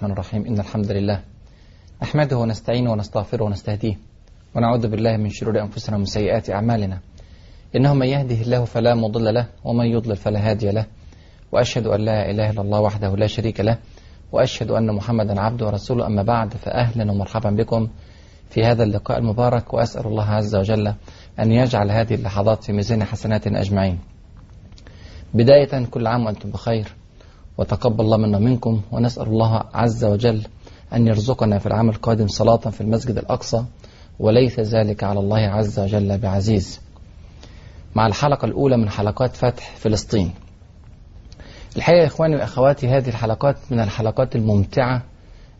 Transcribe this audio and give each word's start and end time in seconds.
الرحمن 0.00 0.12
الرحيم. 0.12 0.46
إن 0.46 0.60
الحمد 0.60 0.92
لله 0.92 1.20
نحمده 2.02 2.38
ونستعينه 2.38 2.92
ونستغفره 2.92 3.44
ونستهديه 3.44 3.98
ونعوذ 4.54 4.88
بالله 4.88 5.16
من 5.16 5.28
شرور 5.28 5.60
أنفسنا 5.60 5.96
ومن 5.96 6.04
سيئات 6.04 6.50
أعمالنا. 6.50 6.98
إنه 7.76 7.94
من 7.94 8.06
يهده 8.06 8.34
الله 8.34 8.64
فلا 8.64 8.94
مضل 8.94 9.34
له 9.34 9.46
ومن 9.64 9.86
يضلل 9.86 10.16
فلا 10.16 10.50
هادي 10.50 10.70
له. 10.70 10.86
وأشهد 11.52 11.86
أن 11.86 12.00
لا 12.00 12.30
إله 12.30 12.50
إلا 12.50 12.62
الله 12.62 12.80
وحده 12.80 13.16
لا 13.16 13.26
شريك 13.26 13.60
له. 13.60 13.78
وأشهد 14.32 14.70
أن 14.70 14.94
محمدا 14.94 15.40
عبده 15.40 15.66
ورسوله. 15.66 16.06
أما 16.06 16.22
بعد 16.22 16.54
فأهلا 16.54 17.12
ومرحبا 17.12 17.50
بكم 17.50 17.88
في 18.50 18.64
هذا 18.64 18.82
اللقاء 18.82 19.18
المبارك. 19.18 19.74
وأسأل 19.74 20.06
الله 20.06 20.24
عز 20.24 20.56
وجل 20.56 20.94
أن 21.38 21.52
يجعل 21.52 21.90
هذه 21.90 22.14
اللحظات 22.14 22.64
في 22.64 22.72
ميزان 22.72 23.04
حسنات 23.04 23.46
أجمعين. 23.46 23.98
بداية 25.34 25.84
كل 25.84 26.06
عام 26.06 26.26
وأنتم 26.26 26.50
بخير. 26.50 26.99
وتقبل 27.58 28.04
الله 28.04 28.16
منا 28.16 28.38
منكم 28.38 28.80
ونسأل 28.92 29.26
الله 29.26 29.62
عز 29.74 30.04
وجل 30.04 30.42
أن 30.92 31.06
يرزقنا 31.06 31.58
في 31.58 31.66
العام 31.66 31.88
القادم 31.88 32.28
صلاة 32.28 32.56
في 32.56 32.80
المسجد 32.80 33.18
الأقصى 33.18 33.64
وليس 34.20 34.60
ذلك 34.60 35.04
على 35.04 35.20
الله 35.20 35.38
عز 35.38 35.80
وجل 35.80 36.18
بعزيز. 36.18 36.80
مع 37.94 38.06
الحلقة 38.06 38.46
الأولى 38.46 38.76
من 38.76 38.90
حلقات 38.90 39.36
فتح 39.36 39.76
فلسطين. 39.76 40.30
الحقيقة 41.76 42.00
يا 42.00 42.06
إخواني 42.06 42.36
وأخواتي 42.36 42.88
هذه 42.88 43.08
الحلقات 43.08 43.56
من 43.70 43.80
الحلقات 43.80 44.36
الممتعة 44.36 45.02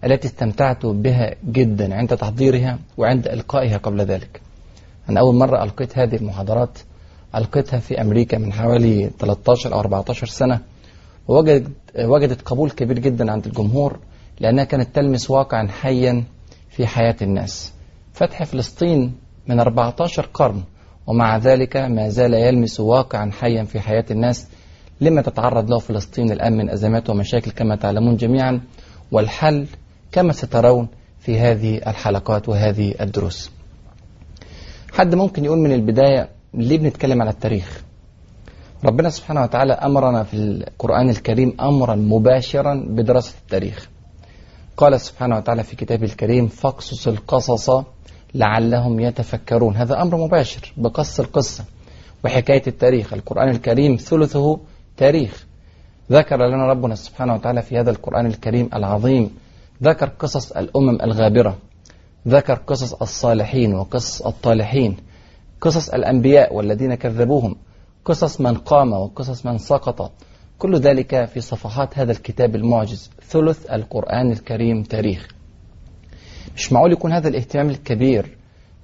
التي 0.04 0.28
استمتعت 0.28 0.86
بها 0.86 1.34
جدا 1.44 1.94
عند 1.94 2.16
تحضيرها 2.16 2.78
وعند 2.98 3.28
إلقائها 3.28 3.76
قبل 3.76 4.00
ذلك. 4.00 4.40
أنا 5.08 5.20
أول 5.20 5.34
مرة 5.34 5.62
ألقيت 5.62 5.98
هذه 5.98 6.16
المحاضرات 6.16 6.78
ألقيتها 7.34 7.78
في 7.78 8.00
أمريكا 8.00 8.38
من 8.38 8.52
حوالي 8.52 9.10
13 9.18 9.74
أو 9.74 9.80
14 9.80 10.26
سنة. 10.26 10.60
ووجدت 11.30 11.70
وجدت 11.98 12.42
قبول 12.42 12.70
كبير 12.70 12.98
جدا 12.98 13.32
عند 13.32 13.46
الجمهور 13.46 13.98
لأنها 14.40 14.64
كانت 14.64 14.94
تلمس 14.94 15.30
واقعا 15.30 15.68
حيا 15.68 16.24
في 16.70 16.86
حياة 16.86 17.16
الناس. 17.22 17.72
فتح 18.12 18.42
فلسطين 18.42 19.12
من 19.46 19.60
14 19.60 20.28
قرن 20.34 20.62
ومع 21.06 21.36
ذلك 21.36 21.76
ما 21.76 22.08
زال 22.08 22.34
يلمس 22.34 22.80
واقعا 22.80 23.30
حيا 23.32 23.64
في 23.64 23.80
حياة 23.80 24.04
الناس 24.10 24.48
لما 25.00 25.22
تتعرض 25.22 25.70
له 25.70 25.78
فلسطين 25.78 26.32
الآن 26.32 26.56
من 26.56 26.70
أزمات 26.70 27.10
ومشاكل 27.10 27.50
كما 27.50 27.76
تعلمون 27.76 28.16
جميعا 28.16 28.60
والحل 29.12 29.66
كما 30.12 30.32
سترون 30.32 30.88
في 31.18 31.38
هذه 31.38 31.76
الحلقات 31.76 32.48
وهذه 32.48 32.94
الدروس. 33.00 33.50
حد 34.92 35.14
ممكن 35.14 35.44
يقول 35.44 35.58
من 35.58 35.72
البداية 35.72 36.28
ليه 36.54 36.78
بنتكلم 36.78 37.22
على 37.22 37.30
التاريخ؟ 37.30 37.82
ربنا 38.84 39.10
سبحانه 39.10 39.42
وتعالى 39.42 39.72
أمرنا 39.72 40.22
في 40.22 40.34
القرآن 40.34 41.10
الكريم 41.10 41.56
أمرا 41.60 41.94
مباشرا 41.94 42.74
بدراسة 42.88 43.34
التاريخ. 43.38 43.88
قال 44.76 45.00
سبحانه 45.00 45.36
وتعالى 45.36 45.64
في 45.64 45.76
كتابه 45.76 46.04
الكريم 46.04 46.46
فاقصص 46.46 47.08
القصص 47.08 47.70
لعلهم 48.34 49.00
يتفكرون. 49.00 49.76
هذا 49.76 50.02
أمر 50.02 50.16
مباشر 50.16 50.72
بقص 50.76 51.20
القصة 51.20 51.64
وحكاية 52.24 52.62
التاريخ. 52.66 53.12
القرآن 53.12 53.48
الكريم 53.48 53.96
ثلثه 53.96 54.60
تاريخ. 54.96 55.46
ذكر 56.12 56.36
لنا 56.36 56.66
ربنا 56.66 56.94
سبحانه 56.94 57.34
وتعالى 57.34 57.62
في 57.62 57.78
هذا 57.78 57.90
القرآن 57.90 58.26
الكريم 58.26 58.70
العظيم. 58.74 59.36
ذكر 59.82 60.08
قصص 60.08 60.52
الأمم 60.52 60.98
الغابرة. 61.02 61.58
ذكر 62.28 62.54
قصص 62.54 62.94
الصالحين 62.94 63.74
وقصص 63.74 64.22
الطالحين. 64.22 64.96
قصص 65.60 65.88
الأنبياء 65.88 66.54
والذين 66.54 66.94
كذبوهم. 66.94 67.56
قصص 68.04 68.40
من 68.40 68.54
قام 68.54 68.92
وقصص 68.92 69.46
من 69.46 69.58
سقط. 69.58 70.12
كل 70.58 70.76
ذلك 70.76 71.24
في 71.24 71.40
صفحات 71.40 71.98
هذا 71.98 72.12
الكتاب 72.12 72.56
المعجز 72.56 73.10
ثلث 73.22 73.70
القرآن 73.70 74.32
الكريم 74.32 74.82
تاريخ. 74.82 75.28
مش 76.56 76.72
معقول 76.72 76.92
يكون 76.92 77.12
هذا 77.12 77.28
الاهتمام 77.28 77.70
الكبير 77.70 78.36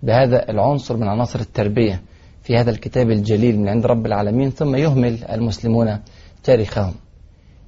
بهذا 0.03 0.50
العنصر 0.50 0.97
من 0.97 1.08
عناصر 1.08 1.41
التربية 1.41 2.03
في 2.42 2.56
هذا 2.56 2.70
الكتاب 2.70 3.11
الجليل 3.11 3.58
من 3.58 3.68
عند 3.68 3.86
رب 3.86 4.07
العالمين 4.07 4.51
ثم 4.51 4.77
يهمل 4.77 5.24
المسلمون 5.24 5.98
تاريخهم. 6.45 6.95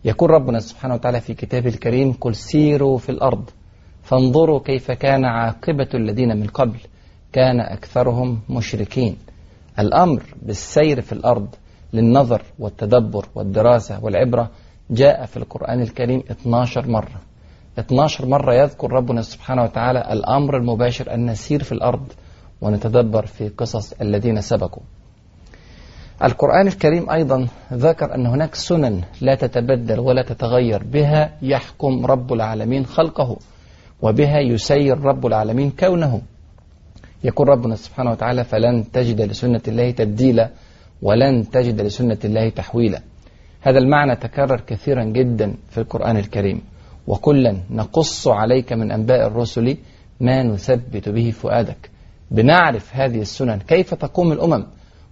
يقول 0.04 0.30
ربنا 0.30 0.58
سبحانه 0.58 0.94
وتعالى 0.94 1.20
في 1.20 1.34
كتابه 1.34 1.68
الكريم 1.68 2.12
قل 2.12 2.34
سيروا 2.34 2.98
في 2.98 3.08
الأرض 3.08 3.50
فانظروا 4.02 4.60
كيف 4.60 4.90
كان 4.90 5.24
عاقبة 5.24 5.88
الذين 5.94 6.36
من 6.36 6.46
قبل 6.46 6.78
كان 7.32 7.60
أكثرهم 7.60 8.40
مشركين. 8.50 9.16
الأمر 9.78 10.22
بالسير 10.42 11.00
في 11.00 11.12
الأرض 11.12 11.54
للنظر 11.92 12.42
والتدبر 12.58 13.26
والدراسة 13.34 14.04
والعبرة 14.04 14.50
جاء 14.90 15.26
في 15.26 15.36
القرآن 15.36 15.80
الكريم 15.80 16.22
12 16.30 16.88
مرة. 16.88 17.20
12 17.78 18.26
مرة 18.26 18.54
يذكر 18.54 18.92
ربنا 18.92 19.22
سبحانه 19.22 19.62
وتعالى 19.62 20.12
الأمر 20.12 20.56
المباشر 20.56 21.14
أن 21.14 21.26
نسير 21.26 21.62
في 21.62 21.72
الأرض 21.72 22.12
ونتدبر 22.60 23.26
في 23.26 23.48
قصص 23.48 23.92
الذين 23.92 24.40
سبقوا. 24.40 24.82
القرآن 26.24 26.66
الكريم 26.66 27.10
أيضا 27.10 27.46
ذكر 27.72 28.14
أن 28.14 28.26
هناك 28.26 28.54
سنن 28.54 29.02
لا 29.20 29.34
تتبدل 29.34 30.00
ولا 30.00 30.22
تتغير. 30.22 30.84
بها 30.84 31.32
يحكم 31.42 32.06
رب 32.06 32.32
العالمين 32.32 32.86
خلقه 32.86 33.36
وبها 34.02 34.40
يسير 34.40 34.98
رب 35.00 35.26
العالمين 35.26 35.70
كونه. 35.70 36.22
يقول 37.24 37.48
ربنا 37.48 37.76
سبحانه 37.76 38.10
وتعالى 38.10 38.44
فلن 38.44 38.90
تجد 38.92 39.20
لسنة 39.20 39.60
الله 39.68 39.90
تبديلا 39.90 40.50
ولن 41.02 41.50
تجد 41.50 41.80
لسنة 41.80 42.18
الله 42.24 42.48
تحويلا. 42.48 43.00
هذا 43.60 43.78
المعنى 43.78 44.16
تكرر 44.16 44.60
كثيرا 44.60 45.04
جدا 45.04 45.54
في 45.70 45.78
القرآن 45.78 46.16
الكريم. 46.16 46.62
وكلا 47.06 47.56
نقص 47.70 48.28
عليك 48.28 48.72
من 48.72 48.92
أنباء 48.92 49.26
الرسل 49.26 49.76
ما 50.20 50.42
نثبت 50.42 51.08
به 51.08 51.30
فؤادك. 51.30 51.90
بنعرف 52.30 52.96
هذه 52.96 53.20
السنن. 53.20 53.58
كيف 53.58 53.94
تقوم 53.94 54.32
الأمم؟ 54.32 54.66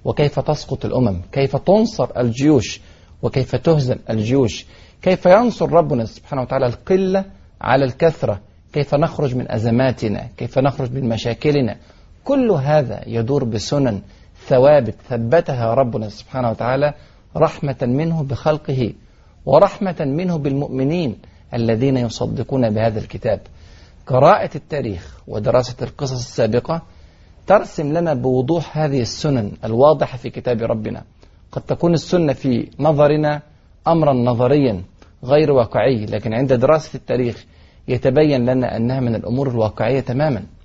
وكيف 0.04 0.40
تسقط 0.40 0.84
الأمم؟ 0.84 1.20
كيف 1.32 1.56
تنصر 1.56 2.08
الجيوش؟ 2.20 2.80
وكيف 3.22 3.56
تهزم 3.56 3.96
الجيوش؟ 4.10 4.66
كيف 5.02 5.26
ينصر 5.26 5.72
ربنا 5.72 6.04
سبحانه 6.04 6.42
وتعالى 6.42 6.66
القلة 6.66 7.24
على 7.60 7.84
الكثرة؟ 7.84 8.40
كيف 8.72 8.94
نخرج 8.94 9.34
من 9.34 9.52
أزماتنا؟ 9.52 10.28
كيف 10.36 10.58
نخرج 10.58 10.92
من 10.92 11.08
مشاكلنا؟ 11.08 11.76
كل 12.26 12.50
هذا 12.50 13.00
يدور 13.06 13.44
بسنن 13.44 14.00
ثوابت 14.46 14.94
ثبتها 15.08 15.74
ربنا 15.74 16.08
سبحانه 16.08 16.50
وتعالى 16.50 16.94
رحمة 17.36 17.76
منه 17.82 18.22
بخلقه 18.22 18.92
ورحمة 19.46 19.96
منه 20.00 20.36
بالمؤمنين 20.38 21.16
الذين 21.54 21.96
يصدقون 21.96 22.70
بهذا 22.70 22.98
الكتاب. 22.98 23.40
قراءة 24.06 24.50
التاريخ 24.54 25.20
ودراسة 25.28 25.76
القصص 25.82 26.12
السابقة 26.12 26.82
ترسم 27.46 27.92
لنا 27.92 28.14
بوضوح 28.14 28.78
هذه 28.78 29.00
السنن 29.00 29.52
الواضحة 29.64 30.18
في 30.18 30.30
كتاب 30.30 30.62
ربنا. 30.62 31.02
قد 31.52 31.62
تكون 31.62 31.94
السنة 31.94 32.32
في 32.32 32.68
نظرنا 32.80 33.42
أمرا 33.88 34.12
نظريا 34.12 34.82
غير 35.24 35.52
واقعي 35.52 36.06
لكن 36.06 36.34
عند 36.34 36.52
دراسة 36.52 36.96
التاريخ 36.96 37.44
يتبين 37.88 38.50
لنا 38.50 38.76
أنها 38.76 39.00
من 39.00 39.14
الأمور 39.14 39.48
الواقعية 39.48 40.00
تماما. 40.00 40.55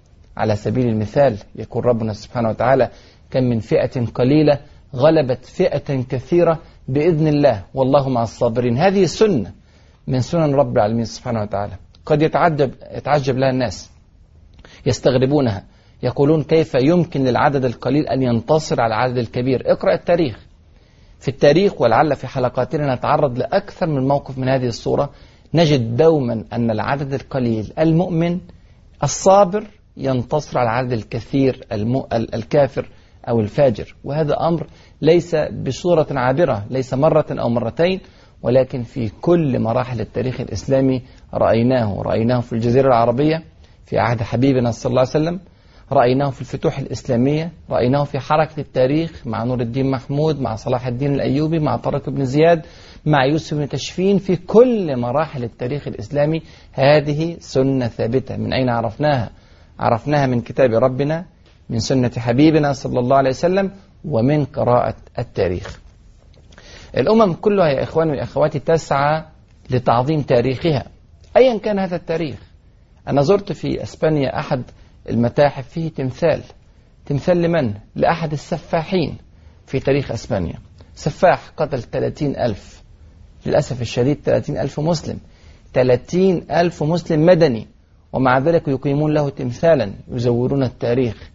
على 0.42 0.56
سبيل 0.56 0.88
المثال 0.88 1.38
يقول 1.56 1.86
ربنا 1.86 2.14
سبحانه 2.14 2.50
وتعالى 2.50 2.90
كم 3.32 3.44
من 3.44 3.60
فئة 3.60 4.06
قليلة 4.06 4.60
غلبت 4.96 5.46
فئة 5.46 6.04
كثيرة 6.10 6.60
بإذن 6.88 7.28
الله 7.28 7.64
والله 7.74 8.10
مع 8.10 8.24
الصابرين. 8.24 8.78
هذه 8.78 9.06
سنة 9.06 9.52
من 10.08 10.20
سنن 10.22 10.56
رب 10.56 10.78
العالمين 10.78 11.06
سبحانه 11.06 11.42
وتعالى. 11.42 11.74
قد 12.06 12.22
يتعجب 12.22 12.72
يتعجب 12.92 13.38
لها 13.38 13.50
الناس. 13.50 13.92
يستغربونها. 14.86 15.64
يقولون 16.04 16.44
كيف 16.44 16.76
يمكن 16.76 17.24
للعدد 17.24 17.66
القليل 17.66 18.08
أن 18.08 18.24
ينتصر 18.24 18.82
على 18.82 18.94
العدد 18.96 19.18
الكبير. 19.18 19.64
اقرأ 19.66 19.94
التاريخ. 19.94 20.40
في 21.20 21.28
التاريخ 21.28 21.82
ولعل 21.82 22.16
في 22.16 22.28
حلقاتنا 22.28 22.96
نتعرض 22.96 23.38
لأكثر 23.38 23.88
من 23.88 24.08
موقف 24.08 24.38
من 24.38 24.50
هذه 24.50 24.68
الصورة. 24.68 25.10
نجد 25.54 25.96
دوما 25.96 26.46
أن 26.54 26.72
العدد 26.72 27.14
القليل 27.14 27.74
المؤمن 27.80 28.40
الصابر 29.04 29.64
ينتصر 30.02 30.60
على 30.60 30.70
العدد 30.70 30.92
الكثير 30.92 31.66
الم... 31.72 32.04
الكافر 32.14 32.90
أو 33.30 33.40
الفاجر. 33.40 33.96
وهذا 34.04 34.36
أمر 34.48 34.68
ليس 35.02 35.36
بصورة 35.36 36.08
عابرة 36.12 36.66
ليس 36.70 36.94
مرة 36.94 37.26
أو 37.32 37.50
مرتين 37.50 38.00
ولكن 38.44 38.84
في 38.84 39.10
كل 39.22 39.60
مراحل 39.60 40.02
التاريخ 40.02 40.42
الإسلامي 40.42 41.02
رأيناه. 41.34 42.02
رأيناه 42.02 42.40
في 42.40 42.54
الجزيرة 42.54 42.88
العربية 42.88 43.44
في 43.86 44.00
عهد 44.00 44.22
حبيبنا 44.22 44.72
صلى 44.72 44.90
الله 44.90 45.00
عليه 45.00 45.10
وسلم 45.10 45.40
رأيناه 45.92 46.30
في 46.30 46.42
الفتوح 46.42 46.80
الإسلامية 46.80 47.52
رأيناه 47.70 48.04
في 48.04 48.20
حركة 48.20 48.60
التاريخ 48.60 49.28
مع 49.28 49.44
نور 49.44 49.62
الدين 49.62 49.92
محمود 49.92 50.40
مع 50.40 50.56
صلاح 50.56 50.88
الدين 50.88 51.14
الأيوبي 51.14 51.60
مع 51.60 51.78
طارق 51.78 52.10
بن 52.10 52.26
زياد 52.26 52.66
مع 53.06 53.26
يوسف 53.26 53.58
بن 53.58 53.70
تشفين 53.70 54.18
في 54.18 54.36
كل 54.36 54.98
مراحل 54.98 55.44
التاريخ 55.44 55.88
الإسلامي 55.88 56.42
هذه 56.74 57.36
سنة 57.40 57.88
ثابتة. 57.88 58.38
من 58.38 58.54
أين 58.54 58.70
عرفناها؟ 58.70 59.30
عرفناها 59.82 60.28
من 60.28 60.42
كتاب 60.42 60.74
ربنا 60.74 61.26
من 61.70 61.80
سنة 61.80 62.12
حبيبنا 62.18 62.74
صلى 62.74 63.00
الله 63.00 63.18
عليه 63.18 63.30
وسلم 63.30 63.72
ومن 64.06 64.46
قراءة 64.46 64.96
التاريخ. 65.20 65.80
الأمم 66.98 67.34
كلها 67.34 67.68
يا 67.68 67.84
إخواني 67.84 68.12
وأخواتي 68.12 68.60
تسعى 68.60 69.24
لتعظيم 69.70 70.22
تاريخها 70.22 70.86
أيا 71.38 71.58
كان 71.58 71.80
هذا 71.80 71.96
التاريخ. 71.96 72.40
أنا 73.08 73.22
زرت 73.22 73.52
في 73.52 73.84
أسبانيا 73.84 74.40
أحد 74.40 74.64
المتاحف 75.10 75.70
فيه 75.70 75.90
تمثال. 75.90 76.42
تمثال 77.06 77.42
لمن؟ 77.42 77.74
لأحد 77.96 78.32
السفاحين 78.32 79.18
في 79.68 79.80
تاريخ 79.80 80.12
أسبانيا. 80.12 80.56
سفاح 80.96 81.50
قتل 81.58 81.82
30 81.82 82.36
ألف 82.36 82.84
للأسف 83.46 83.82
الشديد 83.82 84.18
30 84.24 84.58
ألف 84.58 84.80
مسلم. 84.80 85.20
30 85.74 86.52
ألف 86.52 86.84
مسلم 86.84 87.26
مدني. 87.26 87.68
ومع 88.14 88.40
ذلك 88.40 88.68
يقيمون 88.68 89.14
له 89.14 89.30
تمثالا 89.30 89.92
يزورون 90.12 90.64
التاريخ. 90.64 91.30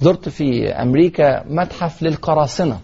زرت 0.00 0.28
في 0.28 0.68
أمريكا 0.68 1.44
متحف 1.46 2.02
للقراصنة. 2.02 2.80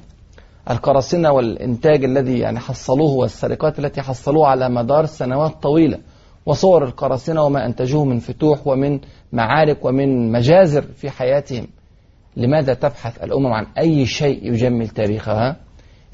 القراصنة 0.70 1.32
والإنتاج 1.32 2.04
الذي 2.04 2.38
يعني 2.38 2.58
حصلوه 2.58 3.12
والسرقات 3.12 3.78
التي 3.78 4.02
حصلوها 4.02 4.48
على 4.48 4.68
مدار 4.68 5.06
سنوات 5.06 5.62
طويلة 5.62 5.98
وصور 6.46 6.84
القراصنة 6.84 7.42
وما 7.42 7.66
أنتجوه 7.66 8.04
من 8.04 8.18
فتوح 8.18 8.66
ومن 8.66 9.00
معارك 9.32 9.84
ومن 9.84 10.32
مجازر 10.32 10.82
في 10.82 11.10
حياتهم. 11.10 11.66
لماذا 12.36 12.74
تبحث 12.74 13.22
الأمم 13.22 13.52
عن 13.52 13.66
أي 13.78 14.06
شيء 14.06 14.52
يجمل 14.52 14.88
تاريخها؟ 14.88 15.56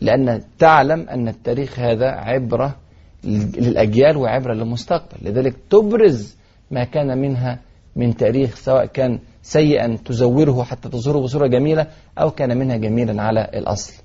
لأن 0.00 0.40
تعلم 0.58 1.08
أن 1.08 1.28
التاريخ 1.28 1.78
هذا 1.78 2.06
عبرة 2.06 2.76
للأجيال 3.24 4.16
وعبرة 4.16 4.54
للمستقبل. 4.54 5.30
لذلك 5.30 5.54
تبرز 5.70 6.36
ما 6.74 6.84
كان 6.84 7.18
منها 7.18 7.60
من 7.96 8.16
تاريخ 8.16 8.54
سواء 8.54 8.86
كان 8.86 9.18
سيئا 9.42 9.96
تزوره 10.04 10.64
حتى 10.64 10.88
تظهره 10.88 11.18
بصورة 11.18 11.46
جميلة 11.46 11.86
أو 12.18 12.30
كان 12.30 12.58
منها 12.58 12.76
جميلا 12.76 13.22
على 13.22 13.50
الأصل. 13.54 14.02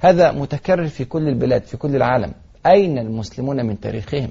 هذا 0.00 0.32
متكرر 0.32 0.86
في 0.86 1.04
كل 1.04 1.28
البلاد 1.28 1.62
في 1.64 1.76
كل 1.76 1.96
العالم. 1.96 2.32
أين 2.66 2.98
المسلمون 2.98 3.66
من 3.66 3.80
تاريخهم؟ 3.80 4.28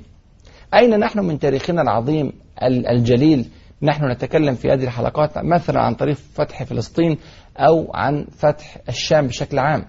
أين 0.74 1.00
نحن 1.00 1.20
من 1.20 1.40
تاريخنا 1.40 1.82
العظيم 1.82 2.34
الجليل؟ 2.64 3.50
نحن 3.82 4.12
نتكلم 4.12 4.56
في 4.56 4.72
هذه 4.72 4.84
الحلقات 4.84 5.38
مثلا 5.38 5.82
عن 5.82 5.94
طريق 5.96 6.16
فتح 6.16 6.64
فلسطين 6.64 7.18
أو 7.58 7.92
عن 7.94 8.26
فتح 8.32 8.78
الشام 8.90 9.28
بشكل 9.28 9.60
عام. 9.60 9.86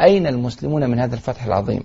أين 0.00 0.26
المسلمون 0.26 0.90
من 0.90 0.98
هذا 0.98 1.14
الفتح 1.14 1.44
العظيم؟ 1.44 1.82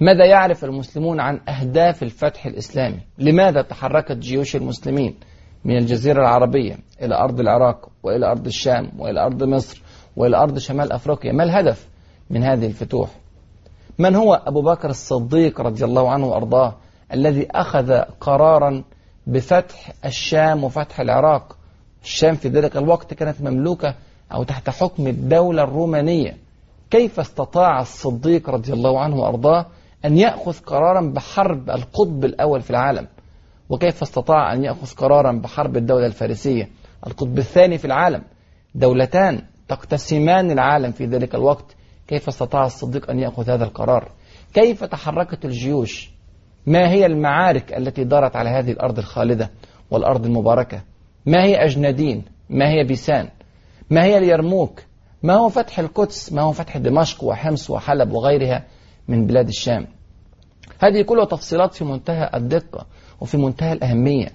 ماذا 0.00 0.24
يعرف 0.24 0.64
المسلمون 0.64 1.20
عن 1.20 1.40
أهداف 1.48 2.02
الفتح 2.02 2.46
الإسلامي؟ 2.46 3.00
لماذا 3.18 3.62
تحركت 3.62 4.16
جيوش 4.16 4.56
المسلمين 4.56 5.14
من 5.64 5.76
الجزيرة 5.76 6.20
العربية 6.20 6.78
إلى 7.02 7.14
أرض 7.14 7.40
العراق 7.40 7.88
وإلى 8.02 8.26
أرض 8.26 8.46
الشام 8.46 8.90
وإلى 8.98 9.20
أرض 9.20 9.42
مصر 9.42 9.82
وإلى 10.16 10.36
أرض 10.36 10.58
شمال 10.58 10.92
أفريقيا؟ 10.92 11.32
ما 11.32 11.44
الهدف 11.44 11.88
من 12.30 12.42
هذه 12.42 12.66
الفتوح؟ 12.66 13.10
من 13.98 14.14
هو 14.14 14.42
أبو 14.46 14.62
بكر 14.62 14.90
الصديق 14.90 15.60
رضي 15.60 15.84
الله 15.84 16.10
عنه 16.10 16.26
وأرضاه 16.26 16.74
الذي 17.12 17.48
أخذ 17.50 18.00
قرارا 18.20 18.84
بفتح 19.26 19.92
الشام 20.04 20.64
وفتح 20.64 21.00
العراق؟ 21.00 21.56
الشام 22.04 22.34
في 22.34 22.48
ذلك 22.48 22.76
الوقت 22.76 23.14
كانت 23.14 23.40
مملوكة 23.40 23.94
أو 24.32 24.42
تحت 24.42 24.70
حكم 24.70 25.06
الدولة 25.06 25.62
الرومانية. 25.62 26.36
كيف 26.90 27.20
استطاع 27.20 27.80
الصديق 27.80 28.50
رضي 28.50 28.72
الله 28.72 29.00
عنه 29.00 29.16
وأرضاه 29.16 29.66
أن 30.04 30.18
يأخذ 30.18 30.58
قرارا 30.58 31.00
بحرب 31.00 31.70
القطب 31.70 32.24
الأول 32.24 32.62
في 32.62 32.70
العالم. 32.70 33.06
وكيف 33.68 34.02
استطاع 34.02 34.52
أن 34.52 34.64
يأخذ 34.64 34.94
قرارا 34.94 35.32
بحرب 35.32 35.76
الدولة 35.76 36.06
الفارسية؟ 36.06 36.68
القطب 37.06 37.38
الثاني 37.38 37.78
في 37.78 37.84
العالم. 37.84 38.22
دولتان 38.74 39.42
تقتسمان 39.68 40.50
العالم 40.50 40.92
في 40.92 41.06
ذلك 41.06 41.34
الوقت. 41.34 41.76
كيف 42.08 42.28
استطاع 42.28 42.66
الصديق 42.66 43.10
أن 43.10 43.18
يأخذ 43.18 43.50
هذا 43.50 43.64
القرار؟ 43.64 44.12
كيف 44.54 44.84
تحركت 44.84 45.44
الجيوش؟ 45.44 46.10
ما 46.66 46.90
هي 46.90 47.06
المعارك 47.06 47.72
التي 47.72 48.04
دارت 48.04 48.36
على 48.36 48.50
هذه 48.50 48.70
الأرض 48.70 48.98
الخالدة 48.98 49.50
والأرض 49.90 50.26
المباركة؟ 50.26 50.82
ما 51.26 51.44
هي 51.44 51.64
أجنادين؟ 51.64 52.24
ما 52.50 52.70
هي 52.70 52.84
بيسان؟ 52.84 53.28
ما 53.90 54.04
هي 54.04 54.18
اليرموك؟ 54.18 54.82
ما 55.22 55.34
هو 55.34 55.48
فتح 55.48 55.78
القدس؟ 55.78 56.32
ما 56.32 56.42
هو 56.42 56.52
فتح 56.52 56.76
دمشق 56.76 57.24
وحمص 57.24 57.70
وحلب 57.70 58.12
وغيرها؟ 58.12 58.64
من 59.08 59.26
بلاد 59.26 59.48
الشام. 59.48 59.86
هذه 60.78 61.02
كلها 61.02 61.24
تفصيلات 61.24 61.74
في 61.74 61.84
منتهى 61.84 62.30
الدقة 62.34 62.86
وفي 63.20 63.36
منتهى 63.36 63.72
الأهمية 63.72 64.28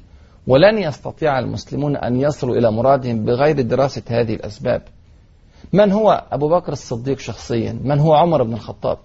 ولن 0.48 0.78
يستطيع 0.78 1.40
المسلمون 1.40 1.98
أن 1.98 2.22
يصلوا 2.22 2.56
إلى 2.56 2.72
مرادهم 2.72 3.26
بغير 3.26 3.62
دراسة 3.62 4.02
هذه 4.10 4.34
الأسباب. 4.34 4.82
من 5.74 5.92
هو 5.92 6.24
أبو 6.32 6.50
بكر 6.50 6.72
الصديق 6.72 7.20
شخصيا؟ 7.20 7.80
من 7.84 8.00
هو 8.00 8.14
عمر 8.14 8.44
بن 8.44 8.54
الخطاب؟ 8.54 8.98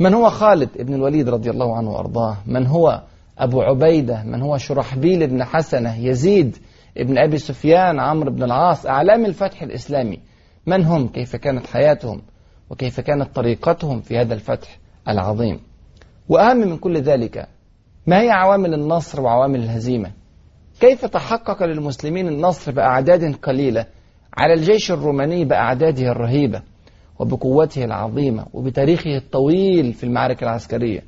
من 0.00 0.14
هو 0.14 0.30
خالد 0.30 0.68
بن 0.78 0.94
الوليد 0.94 1.28
رضي 1.28 1.50
الله 1.50 1.76
عنه 1.76 1.90
وأرضاه؟ 1.90 2.36
من 2.46 2.66
هو 2.66 3.02
أبو 3.38 3.62
عبيدة؟ 3.62 4.22
من 4.22 4.42
هو 4.42 4.58
شرحبيل 4.58 5.26
بن 5.26 5.44
حسنة؟ 5.44 5.96
يزيد 5.96 6.56
ابن 6.96 7.18
أبي 7.18 7.38
سفيان؟ 7.38 8.00
عمرو 8.00 8.30
بن 8.30 8.42
العاص؟ 8.42 8.86
أعلام 8.86 9.24
الفتح 9.26 9.62
الإسلامي. 9.62 10.20
من 10.66 10.84
هم؟ 10.84 11.08
كيف 11.08 11.36
كانت 11.36 11.66
حياتهم؟ 11.66 12.22
وكيف 12.70 13.00
كانت 13.00 13.36
طريقتهم 13.36 14.00
في 14.00 14.18
هذا 14.18 14.34
الفتح 14.34 14.78
العظيم. 15.08 15.60
وأهم 16.28 16.56
من 16.56 16.76
كل 16.76 17.00
ذلك 17.00 17.48
ما 18.06 18.20
هي 18.20 18.30
عوامل 18.30 18.74
النصر 18.74 19.20
وعوامل 19.20 19.62
الهزيمة؟ 19.62 20.10
كيف 20.80 21.04
تحقق 21.04 21.62
للمسلمين 21.62 22.28
النصر 22.28 22.72
بأعداد 22.72 23.34
قليلة 23.34 23.86
على 24.36 24.54
الجيش 24.54 24.92
الروماني 24.92 25.44
بأعداده 25.44 26.10
الرهيبة 26.10 26.62
وبقوته 27.18 27.84
العظيمة 27.84 28.46
وبتاريخه 28.52 29.16
الطويل 29.16 29.92
في 29.92 30.04
المعارك 30.04 30.42
العسكرية؟ 30.42 31.02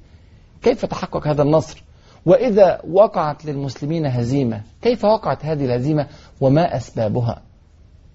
كيف 0.63 0.85
تحقق 0.85 1.29
هذا 1.29 1.43
النصر؟ 1.43 1.83
وإذا 2.27 2.81
وقعت 2.91 3.45
للمسلمين 3.45 4.07
هزيمة 4.07 4.63
كيف 4.83 5.05
وقعت 5.05 5.45
هذه 5.45 5.65
الهزيمة 5.65 6.07
وما 6.41 6.77
أسبابها؟ 6.77 7.43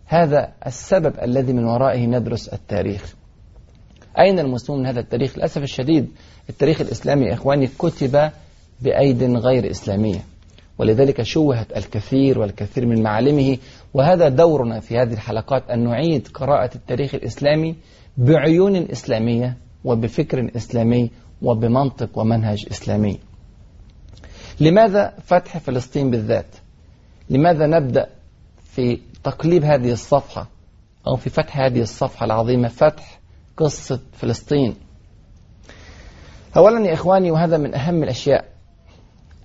هذا 0.05 0.51
السبب 0.67 1.13
الذي 1.21 1.53
من 1.53 1.65
ورائه 1.65 2.05
ندرس 2.05 2.47
التاريخ. 2.47 3.15
أين 4.19 4.39
المسلمون 4.39 4.81
من 4.81 4.87
هذا 4.87 4.99
التاريخ؟ 4.99 5.37
للأسف 5.37 5.63
الشديد 5.63 6.11
التاريخ 6.49 6.81
الإسلامي 6.81 7.25
يا 7.25 7.33
إخواني 7.33 7.67
كتب 7.67 8.31
بأيد 8.81 9.23
غير 9.23 9.71
إسلامية 9.71 10.19
ولذلك 10.77 11.21
شوهت 11.21 11.77
الكثير 11.77 12.39
والكثير 12.39 12.85
من 12.85 13.03
معالمه 13.03 13.57
وهذا 13.93 14.29
دورنا 14.29 14.79
في 14.79 14.97
هذه 14.97 15.13
الحلقات 15.13 15.69
أن 15.69 15.83
نعيد 15.83 16.27
قراءة 16.27 16.75
التاريخ 16.75 17.15
الإسلامي 17.15 17.75
بعيون 18.17 18.75
إسلامية 18.75 19.57
وبفكر 19.83 20.51
إسلامي 20.55 21.11
وبمنطق 21.41 22.17
ومنهج 22.17 22.65
إسلامي. 22.71 23.19
لماذا 24.59 25.13
فتح 25.25 25.57
فلسطين 25.57 26.11
بالذات؟ 26.11 26.55
لماذا 27.29 27.67
نبدأ 27.67 28.09
في 28.63 28.99
تقليب 29.23 29.63
هذه 29.63 29.91
الصفحة 29.91 30.47
أو 31.07 31.15
في 31.15 31.29
فتح 31.29 31.57
هذه 31.57 31.81
الصفحة 31.81 32.25
العظيمة 32.25 32.67
فتح 32.67 33.19
قصة 33.57 33.99
فلسطين. 34.13 34.75
أولا 36.57 36.87
يا 36.87 36.93
إخواني 36.93 37.31
وهذا 37.31 37.57
من 37.57 37.75
أهم 37.75 38.03
الأشياء 38.03 38.45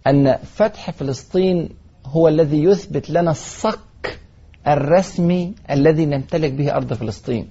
أن 0.07 0.37
فتح 0.37 0.91
فلسطين 0.91 1.69
هو 2.07 2.29
الذي 2.29 2.65
يثبت 2.65 3.11
لنا 3.11 3.31
الصك 3.31 4.19
الرسمي 4.67 5.55
الذي 5.71 6.07
نمتلك 6.07 6.53
به 6.53 6.75
أرض 6.75 6.93
فلسطين. 6.93 7.49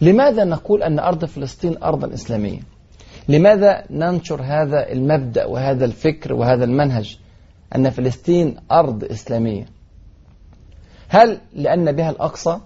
لماذا 0.00 0.44
نقول 0.44 0.82
أن 0.82 0.98
أرض 0.98 1.24
فلسطين 1.24 1.82
أرضا 1.82 2.14
إسلامية؟ 2.14 2.60
لماذا 3.28 3.84
ننشر 3.90 4.42
هذا 4.42 4.92
المبدأ 4.92 5.46
وهذا 5.46 5.84
الفكر 5.84 6.32
وهذا 6.32 6.64
المنهج 6.64 7.18
أن 7.76 7.90
فلسطين 7.90 8.56
أرض 8.72 9.04
إسلامية؟ 9.04 9.66
هل 11.08 11.40
لأن 11.52 11.92
بها 11.92 12.10
الأقصى؟ 12.10 12.60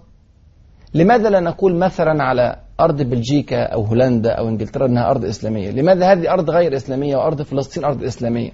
لماذا 0.94 1.30
لا 1.30 1.40
نقول 1.40 1.76
مثلا 1.76 2.24
على 2.24 2.65
أرض 2.80 3.02
بلجيكا 3.02 3.62
أو 3.62 3.82
هولندا 3.82 4.32
أو 4.32 4.48
إنجلترا 4.48 4.86
أنها 4.86 5.10
أرض 5.10 5.24
إسلامية. 5.24 5.70
لماذا 5.70 6.12
هذه 6.12 6.32
أرض 6.32 6.50
غير 6.50 6.76
إسلامية 6.76 7.16
وأرض 7.16 7.42
فلسطين 7.42 7.84
أرض 7.84 8.04
إسلامية؟ 8.04 8.50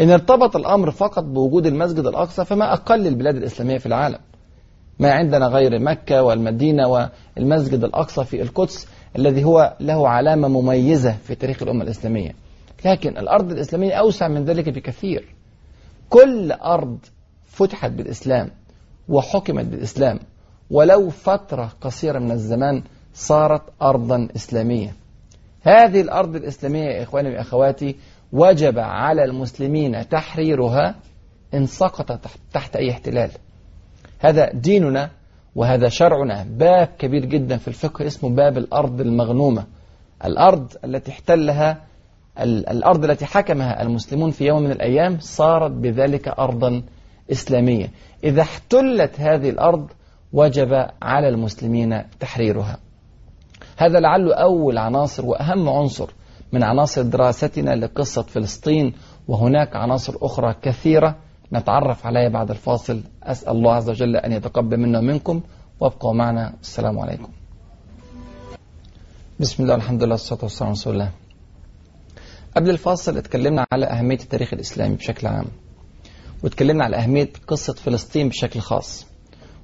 إن 0.00 0.10
ارتبط 0.10 0.56
الأمر 0.56 0.90
فقط 0.90 1.24
بوجود 1.24 1.66
المسجد 1.66 2.06
الأقصى 2.06 2.44
فما 2.44 2.72
أقل 2.72 3.06
البلاد 3.06 3.36
الإسلامية 3.36 3.78
في 3.78 3.86
العالم. 3.86 4.18
ما 4.98 5.12
عندنا 5.12 5.46
غير 5.46 5.78
مكة 5.78 6.22
والمدينة 6.22 6.88
والمسجد 6.88 7.84
الأقصى 7.84 8.24
في 8.24 8.42
القدس 8.42 8.88
الذي 9.18 9.44
هو 9.44 9.76
له 9.80 10.08
علامة 10.08 10.48
مميزة 10.48 11.12
في 11.12 11.34
تاريخ 11.34 11.62
الأمة 11.62 11.84
الإسلامية. 11.84 12.32
لكن 12.84 13.18
الأرض 13.18 13.52
الإسلامية 13.52 13.92
أوسع 13.94 14.28
من 14.28 14.44
ذلك 14.44 14.68
بكثير. 14.68 15.34
كل 16.10 16.52
أرض 16.52 16.98
فتحت 17.44 17.90
بالإسلام 17.90 18.50
وحكمت 19.08 19.64
بالإسلام 19.64 20.18
ولو 20.70 21.10
فترة 21.10 21.72
قصيرة 21.80 22.18
من 22.18 22.30
الزمان 22.30 22.82
صارت 23.16 23.62
أرضا 23.82 24.28
إسلامية. 24.36 24.94
هذه 25.62 26.00
الأرض 26.00 26.36
الإسلامية 26.36 26.84
يا 26.84 27.02
إخواني 27.02 27.36
وأخواتي 27.36 27.96
وجب 28.32 28.78
على 28.78 29.24
المسلمين 29.24 30.08
تحريرها 30.08 30.94
إن 31.54 31.66
سقط 31.66 32.20
تحت 32.52 32.76
أي 32.76 32.90
احتلال. 32.90 33.30
هذا 34.18 34.52
ديننا 34.52 35.10
وهذا 35.54 35.88
شرعنا. 35.88 36.46
باب 36.50 36.88
كبير 36.98 37.24
جدا 37.24 37.56
في 37.56 37.68
الفقه 37.68 38.06
اسمه 38.06 38.30
باب 38.30 38.58
الأرض 38.58 39.00
المغنومة. 39.00 39.64
الأرض 40.24 40.72
التي 40.84 41.10
احتلها 41.10 41.80
الأرض 42.40 43.04
التي 43.04 43.26
حكمها 43.26 43.82
المسلمون 43.82 44.30
في 44.30 44.46
يوم 44.46 44.62
من 44.62 44.70
الأيام 44.70 45.18
صارت 45.20 45.70
بذلك 45.70 46.28
أرضا 46.28 46.82
إسلامية. 47.32 47.90
إذا 48.24 48.42
احتلت 48.42 49.20
هذه 49.20 49.50
الأرض 49.50 49.90
وجب 50.32 50.88
على 51.02 51.28
المسلمين 51.28 52.02
تحريرها. 52.20 52.78
هذا 53.76 54.00
لعله 54.00 54.34
أول 54.34 54.78
عناصر 54.78 55.26
وأهم 55.26 55.68
عنصر 55.68 56.10
من 56.52 56.62
عناصر 56.62 57.02
دراستنا 57.02 57.76
لقصة 57.76 58.22
فلسطين 58.22 58.92
وهناك 59.28 59.76
عناصر 59.76 60.14
أخرى 60.22 60.54
كثيرة 60.62 61.16
نتعرف 61.52 62.06
عليها 62.06 62.28
بعد 62.28 62.50
الفاصل. 62.50 63.02
أسأل 63.22 63.52
الله 63.52 63.72
عز 63.72 63.90
وجل 63.90 64.16
أن 64.16 64.32
يتقبل 64.32 64.76
منا 64.76 64.98
ومنكم. 64.98 65.40
وابقوا 65.80 66.12
معنا. 66.12 66.54
السلام 66.62 66.98
عليكم. 66.98 67.28
بسم 69.40 69.62
الله 69.62 69.74
الحمد 69.74 70.02
لله 70.02 70.12
والصلاة 70.12 70.40
والسلام 70.42 70.68
على 70.68 70.78
رسول 70.78 70.92
الله. 70.92 71.10
قبل 72.56 72.70
الفاصل 72.70 73.16
اتكلمنا 73.16 73.66
على 73.72 73.86
أهمية 73.86 74.18
التاريخ 74.18 74.54
الإسلامي 74.54 74.96
بشكل 74.96 75.26
عام 75.26 75.46
واتكلمنا 76.44 76.84
على 76.84 76.96
أهمية 76.96 77.32
قصة 77.46 77.72
فلسطين 77.72 78.28
بشكل 78.28 78.60
خاص. 78.60 79.06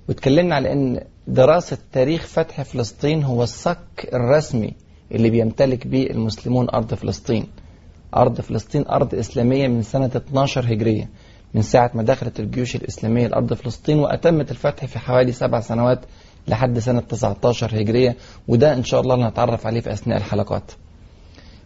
واتكلمنا 0.08 0.54
على 0.54 0.72
أن 0.72 1.00
دراسة 1.26 1.78
تاريخ 1.92 2.26
فتح 2.26 2.62
فلسطين 2.62 3.22
هو 3.24 3.42
الصك 3.42 4.08
الرسمي 4.14 4.72
اللي 5.12 5.30
بيمتلك 5.30 5.86
به 5.86 6.02
المسلمون 6.02 6.70
أرض 6.70 6.94
فلسطين. 6.94 7.46
أرض 8.16 8.40
فلسطين 8.40 8.86
أرض 8.86 9.14
إسلامية 9.14 9.68
من 9.68 9.82
سنة 9.82 10.10
12 10.16 10.72
هجرية 10.72 11.08
من 11.54 11.62
ساعة 11.62 11.90
ما 11.94 12.02
دخلت 12.02 12.40
الجيوش 12.40 12.76
الإسلامية 12.76 13.26
لأرض 13.26 13.52
فلسطين 13.54 13.98
وأتمت 13.98 14.50
الفتح 14.50 14.84
في 14.84 14.98
حوالي 14.98 15.32
سبع 15.32 15.60
سنوات 15.60 16.00
لحد 16.48 16.78
سنة 16.78 17.00
19 17.00 17.80
هجرية 17.80 18.16
وده 18.48 18.74
إن 18.74 18.84
شاء 18.84 19.00
الله 19.00 19.28
نتعرف 19.28 19.66
عليه 19.66 19.80
في 19.80 19.92
أثناء 19.92 20.18
الحلقات. 20.18 20.72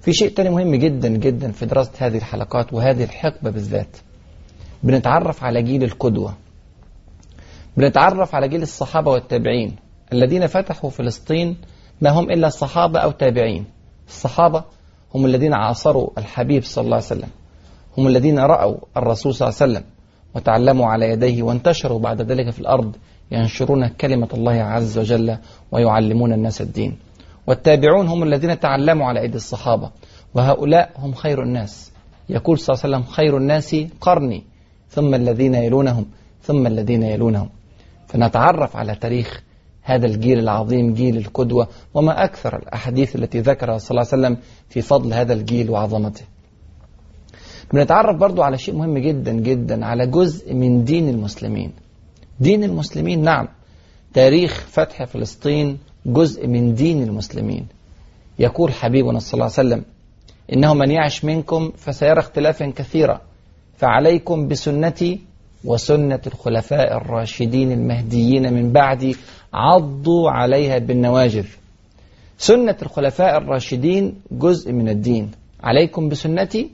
في 0.00 0.12
شيء 0.12 0.30
تاني 0.30 0.50
مهم 0.50 0.74
جدا 0.74 1.08
جدا 1.08 1.52
في 1.52 1.66
دراسة 1.66 1.92
هذه 1.98 2.16
الحلقات 2.16 2.72
وهذه 2.72 3.04
الحقبة 3.04 3.50
بالذات. 3.50 3.96
بنتعرف 4.82 5.44
على 5.44 5.62
جيل 5.62 5.84
القدوة. 5.84 6.34
بنتعرف 7.76 8.34
على 8.34 8.48
جيل 8.48 8.62
الصحابة 8.62 9.10
والتابعين. 9.10 9.76
الذين 10.12 10.46
فتحوا 10.46 10.90
فلسطين 10.90 11.56
ما 12.00 12.10
هم 12.10 12.30
إلا 12.30 12.48
صحابة 12.48 12.98
أو 12.98 13.10
تابعين. 13.10 13.64
الصحابة 14.08 14.64
هم 15.14 15.26
الذين 15.26 15.54
عاصروا 15.54 16.10
الحبيب 16.18 16.64
صلى 16.64 16.84
الله 16.84 16.96
عليه 16.96 17.06
وسلم. 17.06 17.28
هم 17.98 18.06
الذين 18.06 18.38
رأوا 18.38 18.76
الرسول 18.96 19.34
صلى 19.34 19.48
الله 19.48 19.58
عليه 19.62 19.72
وسلم 19.72 19.84
وتعلموا 20.34 20.86
على 20.86 21.10
يديه 21.10 21.42
وانتشروا 21.42 21.98
بعد 21.98 22.22
ذلك 22.22 22.50
في 22.50 22.60
الأرض 22.60 22.96
ينشرون 23.30 23.88
كلمة 23.88 24.28
الله 24.34 24.52
عز 24.52 24.98
وجل 24.98 25.38
ويعلمون 25.72 26.32
الناس 26.32 26.60
الدين. 26.60 26.96
والتابعون 27.46 28.08
هم 28.08 28.22
الذين 28.22 28.60
تعلموا 28.60 29.06
على 29.06 29.20
أيدي 29.20 29.36
الصحابة. 29.36 29.90
وهؤلاء 30.34 30.90
هم 30.98 31.14
خير 31.14 31.42
الناس. 31.42 31.92
يقول 32.28 32.58
صلى 32.58 32.74
الله 32.74 32.84
عليه 32.84 32.96
وسلم 32.96 33.12
خير 33.12 33.36
الناس 33.36 33.76
قرني 34.00 34.44
ثم 34.90 35.14
الذين 35.14 35.54
يلونهم 35.54 36.06
ثم 36.42 36.66
الذين 36.66 37.02
يلونهم. 37.02 37.48
فنتعرف 38.08 38.76
على 38.76 38.94
تاريخ 38.94 39.42
هذا 39.82 40.06
الجيل 40.06 40.38
العظيم 40.38 40.94
جيل 40.94 41.16
القدوة 41.16 41.68
وما 41.94 42.24
أكثر 42.24 42.56
الأحاديث 42.56 43.16
التي 43.16 43.40
ذكرها 43.40 43.78
صلى 43.78 43.90
الله 43.90 44.08
عليه 44.12 44.22
وسلم 44.22 44.42
في 44.68 44.80
فضل 44.80 45.12
هذا 45.12 45.32
الجيل 45.32 45.70
وعظمته. 45.70 46.24
بنتعرف 47.72 48.16
برضو 48.16 48.42
على 48.42 48.58
شيء 48.58 48.74
مهم 48.74 48.98
جدا 48.98 49.32
جدا 49.32 49.86
على 49.86 50.06
جزء 50.06 50.54
من 50.54 50.84
دين 50.84 51.08
المسلمين. 51.08 51.72
دين 52.40 52.64
المسلمين 52.64 53.22
نعم 53.22 53.48
تاريخ 54.14 54.66
فتح 54.68 55.04
فلسطين 55.04 55.78
جزء 56.06 56.46
من 56.46 56.74
دين 56.74 57.02
المسلمين. 57.02 57.66
يقول 58.38 58.72
حبيبنا 58.72 59.18
صلى 59.18 59.34
الله 59.34 59.44
عليه 59.44 59.68
وسلم 59.68 59.84
إنه 60.52 60.74
من 60.74 60.90
يعش 60.90 61.24
منكم 61.24 61.72
فسيرى 61.76 62.18
اختلافا 62.18 62.66
كثيرا 62.66 63.20
فعليكم 63.76 64.48
بسنتي 64.48 65.20
وسنة 65.66 66.20
الخلفاء 66.26 66.96
الراشدين 66.96 67.72
المهديين 67.72 68.52
من 68.52 68.72
بعدي 68.72 69.16
عضوا 69.54 70.30
عليها 70.30 70.78
بالنواجذ. 70.78 71.46
سنة 72.38 72.76
الخلفاء 72.82 73.38
الراشدين 73.38 74.14
جزء 74.30 74.72
من 74.72 74.88
الدين. 74.88 75.30
عليكم 75.62 76.08
بسنتي 76.08 76.70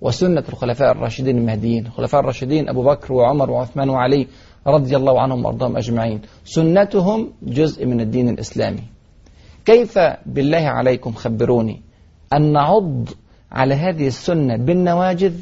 وسنة 0.00 0.44
الخلفاء 0.48 0.92
الراشدين 0.92 1.38
المهديين. 1.38 1.86
الخلفاء 1.86 2.20
الراشدين 2.20 2.68
أبو 2.68 2.82
بكر 2.82 3.12
وعمر 3.12 3.50
وعثمان 3.50 3.88
وعلي 3.88 4.26
رضي 4.66 4.96
الله 4.96 5.20
عنهم 5.20 5.44
وأرضاهم 5.44 5.76
أجمعين. 5.76 6.20
سنتهم 6.44 7.32
جزء 7.42 7.86
من 7.86 8.00
الدين 8.00 8.28
الإسلامي. 8.28 8.82
كيف 9.64 9.98
بالله 10.26 10.58
عليكم 10.58 11.12
خبروني 11.12 11.82
أن 12.32 12.52
نعض 12.52 13.08
على 13.52 13.74
هذه 13.74 14.06
السنة 14.06 14.56
بالنواجذ 14.56 15.34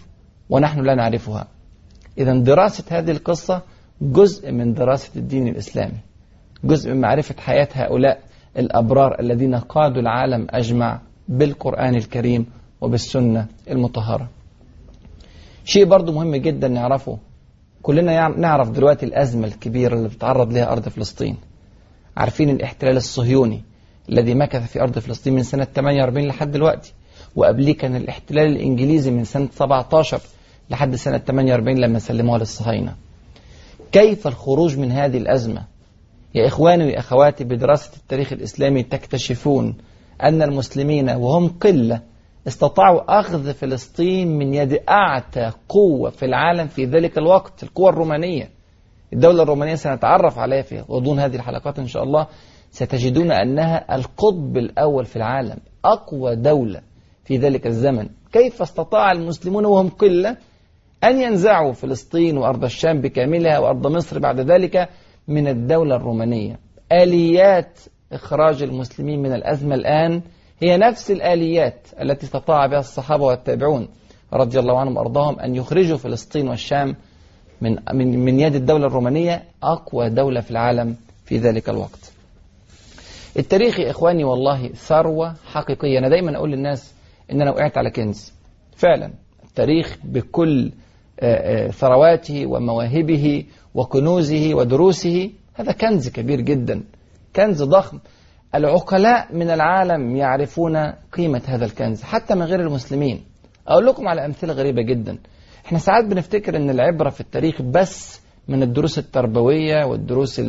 ونحن 0.50 0.80
لا 0.80 0.94
نعرفها؟ 0.94 1.48
إذا 2.20 2.34
دراسة 2.34 2.84
هذه 2.90 3.10
القصة 3.10 3.62
جزء 4.00 4.52
من 4.52 4.74
دراسة 4.74 5.10
الدين 5.16 5.48
الإسلامي. 5.48 5.98
جزء 6.64 6.90
من 6.90 7.00
معرفة 7.00 7.34
حياة 7.38 7.68
هؤلاء 7.72 8.20
الأبرار 8.58 9.20
الذين 9.20 9.54
قادوا 9.54 10.02
العالم 10.02 10.46
أجمع 10.50 11.00
بالقرآن 11.28 11.94
الكريم 11.94 12.46
وبالسنة 12.80 13.46
المطهرة. 13.70 14.28
شيء 15.64 15.84
برضو 15.84 16.12
مهم 16.12 16.36
جدا 16.36 16.68
نعرفه. 16.68 17.18
كلنا 17.82 18.28
نعرف 18.28 18.70
دلوقتي 18.70 19.06
الأزمة 19.06 19.46
الكبيرة 19.46 19.94
اللي 19.94 20.08
بتعرض 20.08 20.52
لها 20.52 20.72
أرض 20.72 20.88
فلسطين. 20.88 21.36
عارفين 22.16 22.50
الاحتلال 22.50 22.96
الصهيوني 22.96 23.62
الذي 24.08 24.34
مكث 24.34 24.72
في 24.72 24.80
أرض 24.82 24.98
فلسطين 24.98 25.34
من 25.34 25.42
سنة 25.42 25.64
48 25.64 26.26
لحد 26.26 26.50
دلوقتي. 26.50 26.92
وقبليه 27.36 27.76
كان 27.76 27.96
الاحتلال 27.96 28.46
الإنجليزي 28.46 29.10
من 29.10 29.24
سنة 29.24 29.48
17 29.52 30.20
لحد 30.70 30.94
سنة 30.94 31.18
48 31.18 31.78
لما 31.78 31.98
سلموها 31.98 32.38
للصهاينة. 32.38 32.94
كيف 33.92 34.26
الخروج 34.26 34.78
من 34.78 34.92
هذه 34.92 35.18
الأزمة؟ 35.18 35.64
يا 36.34 36.46
إخواني 36.46 36.84
وأخواتي 36.84 37.44
بدراسة 37.44 37.96
التاريخ 37.96 38.32
الإسلامي 38.32 38.82
تكتشفون 38.82 39.74
أن 40.22 40.42
المسلمين 40.42 41.10
وهم 41.10 41.48
قلة 41.48 42.00
استطاعوا 42.46 43.20
أخذ 43.20 43.52
فلسطين 43.54 44.38
من 44.38 44.54
يد 44.54 44.80
أعتى 44.88 45.50
قوة 45.68 46.10
في 46.10 46.24
العالم 46.24 46.66
في 46.66 46.84
ذلك 46.84 47.18
الوقت 47.18 47.62
القوة 47.62 47.90
الرومانية. 47.90 48.50
الدولة 49.12 49.42
الرومانية 49.42 49.74
سنتعرف 49.74 50.38
عليها 50.38 50.62
في 50.62 50.80
غضون 50.80 51.18
هذه 51.18 51.36
الحلقات 51.36 51.78
إن 51.78 51.86
شاء 51.86 52.02
الله. 52.02 52.26
ستجدون 52.70 53.32
أنها 53.32 53.94
القطب 53.94 54.56
الأول 54.56 55.04
في 55.04 55.16
العالم 55.16 55.56
أقوى 55.84 56.36
دولة 56.36 56.80
في 57.24 57.36
ذلك 57.36 57.66
الزمن. 57.66 58.08
كيف 58.32 58.62
استطاع 58.62 59.12
المسلمون 59.12 59.64
وهم 59.64 59.88
قلة؟ 59.88 60.36
أن 61.04 61.20
ينزعوا 61.20 61.72
فلسطين 61.72 62.38
وأرض 62.38 62.64
الشام 62.64 63.00
بكاملها 63.00 63.58
وأرض 63.58 63.86
مصر 63.86 64.18
بعد 64.18 64.40
ذلك 64.40 64.88
من 65.28 65.48
الدولة 65.48 65.96
الرومانية. 65.96 66.58
آليات 66.92 67.78
إخراج 68.12 68.62
المسلمين 68.62 69.22
من 69.22 69.32
الأزمة 69.32 69.74
الآن 69.74 70.22
هي 70.62 70.76
نفس 70.76 71.10
الآليات 71.10 71.86
التي 72.00 72.26
استطاع 72.26 72.66
بها 72.66 72.78
الصحابة 72.78 73.24
والتابعون 73.24 73.88
رضي 74.32 74.58
الله 74.58 74.78
عنهم 74.80 74.96
وأرضاهم 74.96 75.40
أن 75.40 75.54
يخرجوا 75.54 75.96
فلسطين 75.96 76.48
والشام 76.48 76.96
من, 77.60 77.76
من, 77.94 78.24
من 78.24 78.40
يد 78.40 78.54
الدولة 78.54 78.86
الرومانية 78.86 79.44
أقوى 79.62 80.10
دولة 80.10 80.40
في 80.40 80.50
العالم 80.50 80.96
في 81.24 81.38
ذلك 81.38 81.68
الوقت. 81.68 82.12
التاريخ 83.38 83.80
يا 83.80 83.90
إخواني 83.90 84.24
والله 84.24 84.68
ثروة 84.68 85.34
حقيقية. 85.44 85.98
أنا 85.98 86.08
دايما 86.08 86.36
أقول 86.36 86.50
للناس 86.50 86.94
إن 87.32 87.40
أنا 87.42 87.50
وقعت 87.50 87.78
على 87.78 87.90
كنز. 87.90 88.32
فعلا 88.76 89.10
التاريخ 89.44 89.96
بكل 90.04 90.72
ثرواته 91.70 92.46
ومواهبه 92.46 93.44
وكنوزه 93.74 94.54
ودروسه. 94.54 95.30
هذا 95.54 95.72
كنز 95.72 96.08
كبير 96.08 96.40
جدا 96.40 96.82
كنز 97.36 97.62
ضخم. 97.62 97.98
العقلاء 98.54 99.34
من 99.34 99.50
العالم 99.50 100.16
يعرفون 100.16 100.76
قيمة 101.12 101.42
هذا 101.46 101.64
الكنز 101.64 102.02
حتى 102.02 102.34
من 102.34 102.42
غير 102.42 102.60
المسلمين. 102.60 103.20
أقول 103.68 103.86
لكم 103.86 104.08
على 104.08 104.26
أمثلة 104.26 104.52
غريبة 104.52 104.82
جدا. 104.82 105.18
إحنا 105.66 105.78
ساعات 105.78 106.04
بنفتكر 106.04 106.56
إن 106.56 106.70
العبرة 106.70 107.10
في 107.10 107.20
التاريخ 107.20 107.62
بس 107.62 108.20
من 108.48 108.62
الدروس 108.62 108.98
التربوية 108.98 109.84
والدروس 109.84 110.40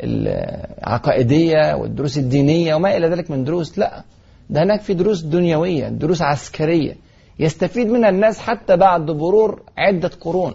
العقائدية 0.00 1.74
والدروس 1.74 2.18
الدينية 2.18 2.74
وما 2.74 2.96
إلى 2.96 3.06
ذلك 3.08 3.30
من 3.30 3.44
دروس 3.44 3.78
لا. 3.78 4.02
ده 4.50 4.62
هناك 4.62 4.80
في 4.80 4.94
دروس 4.94 5.22
دنيوية 5.22 5.88
دروس 5.88 6.22
عسكرية. 6.22 6.96
يستفيد 7.38 7.86
منها 7.86 8.08
الناس 8.08 8.38
حتى 8.38 8.76
بعد 8.76 9.10
مرور 9.10 9.62
عدة 9.78 10.10
قرون. 10.20 10.54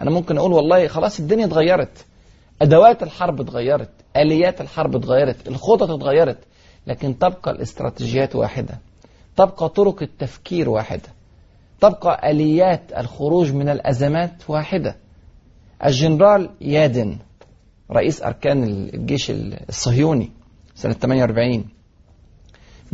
أنا 0.00 0.10
ممكن 0.10 0.38
أقول 0.38 0.52
والله 0.52 0.88
خلاص 0.88 1.20
الدنيا 1.20 1.44
اتغيرت. 1.44 2.06
أدوات 2.62 3.02
الحرب 3.02 3.40
اتغيرت. 3.40 3.90
آليات 4.16 4.60
الحرب 4.60 4.96
اتغيرت. 4.96 5.48
الخطط 5.48 5.90
اتغيرت. 5.90 6.38
لكن 6.86 7.18
تبقى 7.18 7.50
الاستراتيجيات 7.50 8.36
واحدة. 8.36 8.78
تبقى 9.36 9.68
طرق 9.68 10.02
التفكير 10.02 10.68
واحدة. 10.68 11.08
تبقى 11.80 12.30
آليات 12.30 12.82
الخروج 12.98 13.52
من 13.52 13.68
الأزمات 13.68 14.42
واحدة. 14.48 14.96
الجنرال 15.84 16.50
يادن 16.60 17.18
رئيس 17.90 18.22
أركان 18.22 18.64
الجيش 18.64 19.30
الصهيوني 19.68 20.30
سنة 20.74 20.92
48 20.92 21.64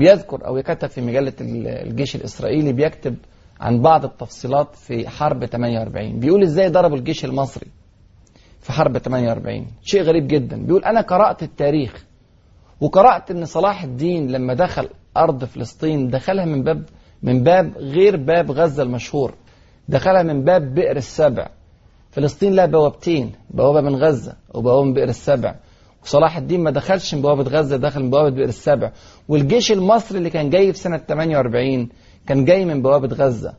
بيذكر 0.00 0.47
أو 0.47 0.57
يكتب 0.57 0.88
في 0.88 1.00
مجلة 1.00 1.33
الجيش 1.40 2.16
الإسرائيلي 2.16 2.73
بيكتب 2.73 3.16
عن 3.61 3.80
بعض 3.83 4.04
التفصيلات 4.04 4.75
في 4.75 5.09
حرب 5.09 5.45
48 5.45 6.19
بيقول 6.21 6.42
إزاي 6.42 6.69
ضربوا 6.69 6.97
الجيش 6.97 7.25
المصري 7.25 7.66
في 8.61 8.73
حرب 8.73 8.99
48 8.99 9.66
شيء 9.83 10.02
غريب 10.02 10.26
جدا. 10.26 10.57
بيقول 10.66 10.85
أنا 10.85 11.00
قرأت 11.00 11.42
التاريخ 11.42 12.04
وقرأت 12.80 13.30
أن 13.30 13.45
صلاح 13.45 13.83
الدين 13.83 14.30
لما 14.30 14.54
دخل 14.54 14.88
أرض 15.16 15.45
فلسطين 15.45 16.09
دخلها 16.09 16.45
من 16.45 16.62
باب 16.62 16.85
من 17.23 17.42
باب 17.42 17.78
غير 17.78 18.16
باب 18.16 18.50
غزة 18.50 18.83
المشهور. 18.83 19.35
دخلها 19.88 20.23
من 20.23 20.45
باب 20.45 20.75
بئر 20.75 20.97
السبع. 20.97 21.49
فلسطين 22.11 22.54
لها 22.54 22.66
بوابتين 22.66 23.33
بوابة 23.50 23.80
من 23.80 23.95
غزة 23.97 24.37
وبوابة 24.54 24.85
من 24.85 24.92
بئر 24.95 25.09
السبع. 25.09 25.54
وصلاح 26.02 26.37
الدين 26.37 26.62
ما 26.62 26.71
دخلش 26.71 27.14
من 27.14 27.23
بوابة 27.23 27.42
غزة 27.42 27.76
دخل 27.76 28.02
من 28.02 28.11
بوابة 28.11 28.30
بئر 28.30 28.49
السبع. 28.49 28.92
والجيش 29.28 29.73
المصري 29.73 30.19
اللي 30.19 30.30
كان 30.30 30.50
جاي 30.50 30.73
في 30.73 30.78
سنة 30.78 30.97
48 30.97 31.88
كان 32.26 32.45
جاي 32.45 32.64
من 32.64 32.83
بوابة 32.83 33.09
غزة. 33.09 33.54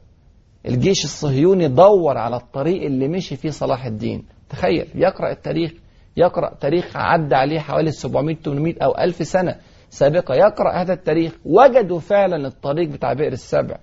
الجيش 0.66 1.04
الصهيوني 1.04 1.68
دور 1.68 2.18
على 2.18 2.36
الطريق 2.36 2.84
اللي 2.84 3.08
مشي 3.08 3.36
فيه 3.36 3.50
صلاح 3.50 3.86
الدين. 3.86 4.26
تخيل 4.50 4.88
يقرأ 4.96 5.32
التاريخ 5.32 5.72
يقرأ 6.18 6.54
تاريخ 6.62 6.92
عدى 6.96 7.36
عليه 7.36 7.60
حوالي 7.60 7.92
700 7.92 8.36
800 8.36 8.76
أو 8.82 8.98
1000 8.98 9.28
سنة 9.28 9.56
سابقة. 9.90 10.36
يقرأ 10.36 10.82
هذا 10.82 10.94
التاريخ. 10.94 11.34
وجدوا 11.46 12.00
فعلا 12.00 12.48
الطريق 12.48 12.90
بتاع 12.90 13.14
بئر 13.14 13.32
السبع. 13.32 13.78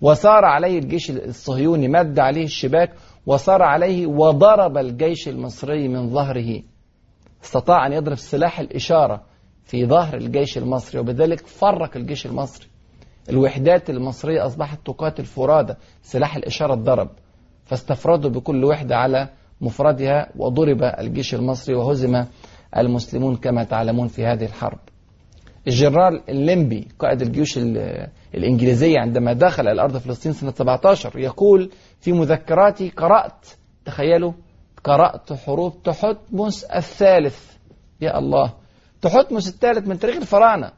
وسار 0.00 0.44
عليه 0.44 0.78
الجيش 0.78 1.10
الصهيوني 1.10 1.88
مد 1.88 2.18
عليه 2.18 2.44
الشباك 2.44 2.90
وسار 3.26 3.62
عليه 3.62 4.06
وضرب 4.06 4.78
الجيش 4.78 5.28
المصري 5.28 5.88
من 5.88 6.10
ظهره. 6.10 6.62
استطاع 7.44 7.86
أن 7.86 7.92
يضرب 7.92 8.16
سلاح 8.16 8.60
الإشارة 8.60 9.22
في 9.64 9.86
ظهر 9.86 10.16
الجيش 10.16 10.58
المصري 10.58 11.00
وبذلك 11.00 11.46
فرق 11.46 11.96
الجيش 11.96 12.26
المصري. 12.26 12.66
الوحدات 13.30 13.90
المصرية 13.90 14.46
أصبحت 14.46 14.86
تقاتل 14.86 15.24
فرادى 15.24 15.74
سلاح 16.02 16.36
الإشارة 16.36 16.74
اتضرب. 16.74 17.10
فاستفردوا 17.64 18.30
بكل 18.30 18.64
وحدة 18.64 18.96
على 18.96 19.28
مفردها 19.60 20.32
وضرب 20.36 20.82
الجيش 20.82 21.34
المصري 21.34 21.74
وهزم 21.74 22.24
المسلمون 22.76 23.36
كما 23.36 23.64
تعلمون 23.64 24.08
في 24.08 24.26
هذه 24.26 24.44
الحرب. 24.44 24.78
الجنرال 25.66 26.30
الليمبي 26.30 26.88
قائد 26.98 27.22
الجيوش 27.22 27.58
الإنجليزية 28.34 28.98
عندما 28.98 29.32
دخل 29.32 29.68
الأرض 29.68 29.96
فلسطين 29.96 30.32
سنة 30.32 30.50
17 30.50 31.18
يقول 31.18 31.70
في 32.00 32.12
مذكراتي 32.12 32.88
قرأت 32.88 33.46
تخيلوا 33.84 34.32
قرأت 34.84 35.32
حروب 35.32 35.82
تحتمس 35.82 36.64
الثالث. 36.64 37.52
يا 38.00 38.18
الله. 38.18 38.52
تحتمس 39.02 39.48
الثالث 39.48 39.88
من 39.88 39.98
تاريخ 39.98 40.16
الفراعنة. 40.16 40.72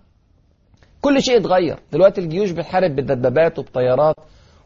كل 1.01 1.23
شيء 1.23 1.37
اتغير. 1.37 1.79
دلوقتي 1.93 2.21
الجيوش 2.21 2.51
بتحارب 2.51 2.97
بالدبابات 2.97 3.59
وبطيارات 3.59 4.17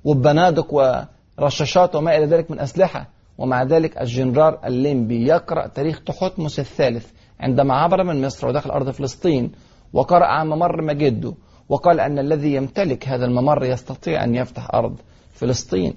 وببنادق 0.05 0.99
ورشاشات 1.39 1.97
وما 1.97 2.17
إلى 2.17 2.27
ذلك 2.27 2.51
من 2.51 2.61
أسلحة. 2.61 3.09
ومع 3.39 3.63
ذلك 3.63 3.99
الجنرال 3.99 4.65
الليمبي 4.65 5.27
يقرأ 5.27 5.67
تاريخ 5.67 6.01
تحتمس 6.05 6.59
الثالث. 6.61 7.07
عندما 7.41 7.75
عبر 7.75 8.05
من 8.05 8.27
مصر 8.27 8.49
ودخل 8.49 8.71
أرض 8.71 8.91
فلسطين 8.91 9.53
وقرأ 9.93 10.27
عن 10.27 10.47
ممر 10.47 10.83
مجده 10.83 11.35
وقال 11.69 12.01
أن 12.01 12.19
الذي 12.19 12.55
يمتلك 12.55 13.09
هذا 13.09 13.25
الممر 13.25 13.65
يستطيع 13.65 14.25
أن 14.25 14.35
يفتح 14.35 14.75
أرض 14.75 14.97
فلسطين. 15.33 15.97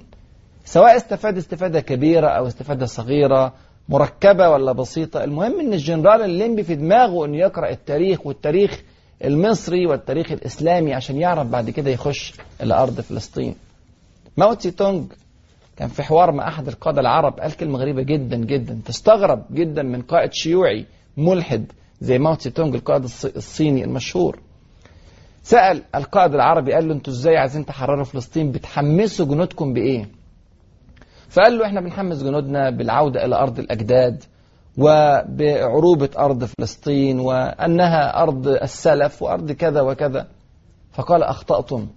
سواء 0.67 0.95
استفاد 0.97 1.37
استفادة 1.37 1.79
كبيرة 1.79 2.27
أو 2.27 2.47
استفادة 2.47 2.85
صغيرة 2.85 3.53
مركبة 3.89 4.49
ولا 4.49 4.71
بسيطة 4.71 5.23
المهم 5.23 5.59
أن 5.59 5.73
الجنرال 5.73 6.21
الليمبي 6.21 6.63
في 6.63 6.75
دماغه 6.75 7.25
أنه 7.25 7.37
يقرأ 7.37 7.69
التاريخ 7.69 8.25
والتاريخ 8.25 8.81
المصري 9.25 9.85
والتاريخ 9.85 10.31
الإسلامي 10.31 10.93
عشان 10.93 11.17
يعرف 11.17 11.47
بعد 11.47 11.69
كده 11.69 11.89
يخش 11.91 12.33
إلى 12.63 12.73
أرض 12.73 13.01
فلسطين. 13.01 13.55
ماو 14.37 14.53
تسي 14.53 14.71
كان 15.77 15.87
في 15.87 16.03
حوار 16.03 16.31
مع 16.31 16.47
أحد 16.47 16.67
القادة 16.67 17.01
العرب 17.01 17.39
قال 17.39 17.51
كلمة 17.57 17.79
غريبة 17.79 18.01
جدا 18.01 18.37
جدا 18.37 18.79
تستغرب 18.85 19.45
جدا 19.51 19.83
من 19.83 20.01
قائد 20.01 20.33
شيوعي 20.33 20.85
ملحد 21.17 21.71
زي 22.01 22.19
ماو 22.19 22.35
تسي 22.35 22.51
القائد 22.61 23.03
الصيني 23.35 23.83
المشهور. 23.83 24.39
سأل 25.43 25.83
القائد 25.95 26.33
العربي 26.33 26.73
قال 26.73 26.87
له 26.87 26.93
أنتوا 26.93 27.13
إزاي 27.13 27.37
عايزين 27.37 27.65
تحرروا 27.65 28.03
فلسطين؟ 28.03 28.51
بتحمسوا 28.51 29.25
جنودكم 29.25 29.73
بإيه؟ 29.73 30.16
فقال 31.29 31.57
له 31.57 31.65
إحنا 31.65 31.81
بنحمس 31.81 32.23
جنودنا 32.23 32.69
بالعودة 32.69 33.25
إلى 33.25 33.35
أرض 33.35 33.59
الأجداد 33.59 34.23
وبعروبة 34.77 36.09
أرض 36.17 36.43
فلسطين 36.43 37.19
وأنها 37.19 38.23
أرض 38.23 38.47
السلف 38.47 39.23
وأرض 39.23 39.51
كذا 39.51 39.81
وكذا. 39.81 40.27
فقال 40.91 41.23
أخطأتم. 41.23 41.87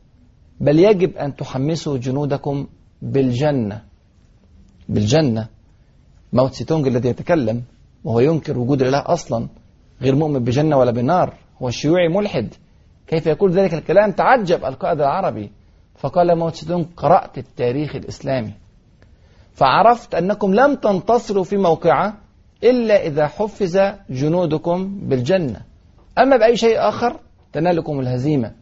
بل 0.61 0.79
يجب 0.79 1.16
أن 1.16 1.37
تحمسوا 1.37 1.99
جنودكم 1.99 2.66
بالجنة. 3.03 3.83
بالجنة. 4.88 5.49
موت 6.33 6.53
سيتونج 6.53 6.87
الذي 6.87 7.09
يتكلم 7.09 7.62
وهو 8.05 8.21
ينكر 8.21 8.59
وجود 8.59 8.83
الإله 8.83 9.03
أصلا 9.07 9.49
غير 10.03 10.14
مؤمن 10.14 10.45
بجنة 10.45 10.77
ولا 10.77 10.90
بنار. 10.90 11.35
هو 11.62 11.71
شيوعي 11.71 12.09
ملحد. 12.09 12.55
كيف 13.07 13.27
يقول 13.27 13.53
ذلك 13.53 13.75
الكلام؟ 13.75 14.12
تعجب 14.12 14.64
القائد 14.64 15.01
العربي. 15.01 15.51
فقال 15.97 16.38
ماو 16.38 16.55
تسي 16.55 16.68
تونج 16.68 16.87
قرأت 16.97 17.38
التاريخ 17.38 17.97
الإسلامي. 17.97 18.53
فعرفت 19.53 20.15
أنكم 20.15 20.55
لم 20.55 20.75
تنتصروا 20.75 21.45
في 21.45 21.57
موقعة 21.57 22.15
إلا 22.65 23.07
إذا 23.07 23.27
حفز 23.27 23.81
جنودكم 24.11 25.01
بالجنة. 25.03 25.61
أما 26.19 26.37
بأي 26.37 26.57
شيء 26.57 26.89
آخر 26.89 27.17
تنالكم 27.53 28.01
الهزيمة. 28.01 28.53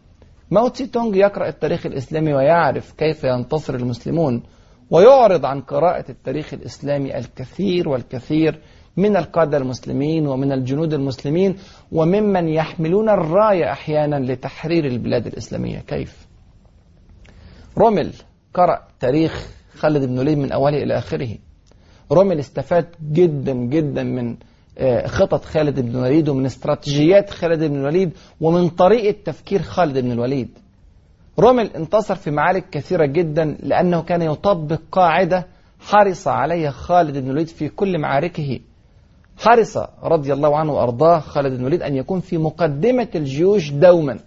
ماو 0.50 0.76
تسي 0.76 0.93
تونج 0.93 1.16
يقرأ 1.16 1.48
التاريخ 1.48 1.86
الإسلامي 1.86 2.34
ويعرف 2.34 2.92
كيف 2.92 3.24
ينتصر 3.24 3.74
المسلمون 3.74 4.42
ويعرض 4.90 5.44
عن 5.44 5.60
قراءة 5.60 6.10
التاريخ 6.10 6.54
الإسلامي 6.54 7.18
الكثير 7.18 7.88
والكثير 7.88 8.58
من 8.96 9.16
القادة 9.16 9.56
المسلمين 9.56 10.26
ومن 10.26 10.52
الجنود 10.52 10.94
المسلمين 10.94 11.56
وممن 11.92 12.48
يحملون 12.48 13.08
الراية 13.08 13.72
أحيانا 13.72 14.32
لتحرير 14.32 14.84
البلاد 14.84 15.26
الإسلامية. 15.26 15.78
كيف؟ 15.78 16.26
رومل 17.78 18.12
قرأ 18.54 18.88
تاريخ 19.00 19.57
خالد 19.78 20.04
بن 20.04 20.14
الوليد 20.14 20.38
من 20.38 20.52
أوله 20.52 20.82
إلى 20.82 20.98
آخره. 20.98 21.28
رومل 22.12 22.38
استفاد 22.38 22.86
جدا 23.12 23.52
جدا 23.52 24.02
من 24.02 24.36
خطط 25.06 25.44
خالد 25.44 25.80
بن 25.80 25.90
الوليد 25.90 26.28
ومن 26.28 26.46
استراتيجيات 26.46 27.30
خالد 27.30 27.64
بن 27.64 27.76
الوليد 27.76 28.12
ومن 28.40 28.68
طريقة 28.68 29.16
تفكير 29.24 29.62
خالد 29.62 29.98
بن 29.98 30.12
الوليد. 30.12 30.48
رومل 31.38 31.70
انتصر 31.76 32.14
في 32.14 32.30
معارك 32.30 32.70
كثيرة 32.70 33.06
جدا 33.06 33.56
لأنه 33.62 34.02
كان 34.02 34.22
يطبق 34.22 34.80
قاعدة 34.92 35.46
حرص 35.80 36.28
عليها 36.28 36.70
خالد 36.70 37.18
بن 37.18 37.26
الوليد 37.30 37.48
في 37.48 37.68
كل 37.68 37.98
معاركه. 37.98 38.60
حرص 39.36 39.78
رضي 40.02 40.32
الله 40.32 40.56
عنه 40.56 40.72
وأرضاه 40.72 41.18
خالد 41.18 41.52
بن 41.52 41.60
الوليد 41.60 41.82
أن 41.82 41.96
يكون 41.96 42.20
في 42.20 42.38
مقدمة 42.38 43.08
الجيوش 43.14 43.70
دوما. 43.70 44.18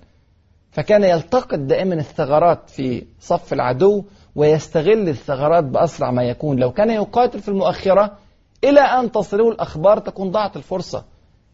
فكان 0.71 1.03
يلتقط 1.03 1.59
دائما 1.59 1.95
الثغرات 1.95 2.69
في 2.69 3.03
صف 3.19 3.53
العدو 3.53 4.03
ويستغل 4.35 5.09
الثغرات 5.09 5.63
بأسرع 5.63 6.11
ما 6.11 6.23
يكون. 6.23 6.59
لو 6.59 6.71
كان 6.71 6.89
يقاتل 6.89 7.39
في 7.39 7.49
المؤخرة 7.49 8.17
إلى 8.63 8.79
أن 8.79 9.11
تصله 9.11 9.49
الأخبار 9.49 9.99
تكون 9.99 10.31
ضاعت 10.31 10.57
الفرصة. 10.57 11.05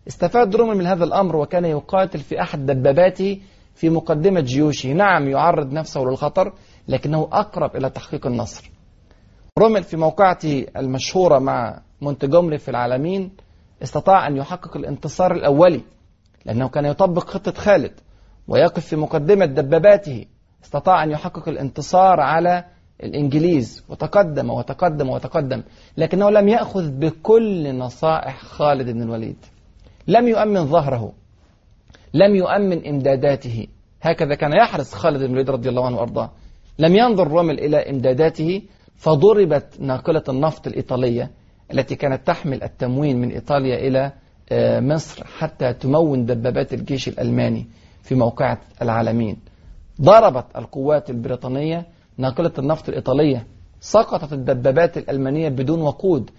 استفاد 0.08 0.56
رومل 0.56 0.78
من 0.78 0.86
هذا 0.86 1.04
الأمر 1.04 1.36
وكان 1.36 1.66
يقاتل 1.66 2.20
في 2.20 2.42
أحد 2.42 2.66
دباباته 2.66 3.42
في 3.76 3.90
مقدمة 3.90 4.40
جيوشه. 4.40 4.94
نعم 4.94 5.28
يعرض 5.28 5.74
نفسه 5.74 6.02
للخطر 6.02 6.54
لكنه 6.88 7.30
أقرب 7.32 7.76
إلى 7.76 7.90
تحقيق 7.90 8.28
النصر. 8.28 8.72
رومل 9.60 9.84
في 9.84 9.98
موقعته 9.98 10.66
المشهورة 10.78 11.40
مع 11.40 11.82
مونتجومري 12.02 12.58
في 12.58 12.70
العالمين 12.72 13.32
استطاع 13.84 14.28
أن 14.28 14.38
يحقق 14.38 14.78
الانتصار 14.78 15.32
الأولي 15.32 15.82
لأنه 16.46 16.68
كان 16.70 16.86
يطبق 16.86 17.24
خطة 17.30 17.52
خالد 17.52 17.92
ويقف 18.48 18.86
في 18.86 18.96
مقدمة 18.96 19.46
دباباته 19.46 20.26
استطاع 20.63 21.04
أن 21.04 21.12
يحقق 21.12 21.50
الانتصار 21.50 22.20
على 22.20 22.65
الإنجليز. 23.04 23.84
وتقدم 23.89 24.50
وتقدم 24.50 25.10
وتقدم. 25.10 25.63
لكنه 25.98 26.30
لم 26.30 26.48
يأخذ 26.48 26.91
بكل 26.91 27.78
نصائح 27.78 28.43
خالد 28.43 28.89
بن 28.89 29.02
الوليد. 29.02 29.46
لم 30.08 30.28
يؤمن 30.28 30.65
ظهره. 30.65 31.13
لم 32.13 32.36
يؤمن 32.36 32.88
إمداداته. 32.88 33.67
هكذا 34.02 34.36
كان 34.36 34.54
يحرص 34.54 34.93
خالد 34.93 35.17
بن 35.17 35.26
الوليد 35.26 35.50
رضي 35.50 35.70
الله 35.70 35.86
عنه 35.86 35.98
وأرضاه. 35.98 36.32
لم 36.80 36.96
ينظر 36.96 37.28
رومل 37.28 37.60
إلى 37.60 37.89
إمداداته 37.89 38.62
فضربت 38.96 39.80
ناقلة 39.80 40.24
النفط 40.30 40.67
الإيطالية 40.67 41.32
التي 41.74 41.96
كانت 41.96 42.28
تحمل 42.28 42.63
التموين 42.63 43.22
من 43.22 43.32
إيطاليا 43.32 43.88
إلى 43.88 44.12
مصر 44.82 45.24
حتى 45.24 45.74
تمون 45.74 46.26
دبابات 46.26 46.74
الجيش 46.74 47.08
الألماني 47.08 47.67
في 48.02 48.15
موقعة 48.15 48.62
العالمين. 48.82 49.38
ضربت 50.01 50.45
القوات 50.55 51.10
البريطانية 51.10 51.86
ناقلة 52.17 52.51
النفط 52.60 52.89
الإيطالية 52.89 53.47
سقطت 53.79 54.33
الدبابات 54.33 54.97
الألمانية 54.97 55.49
بدون 55.49 55.81
وقود 55.81 56.31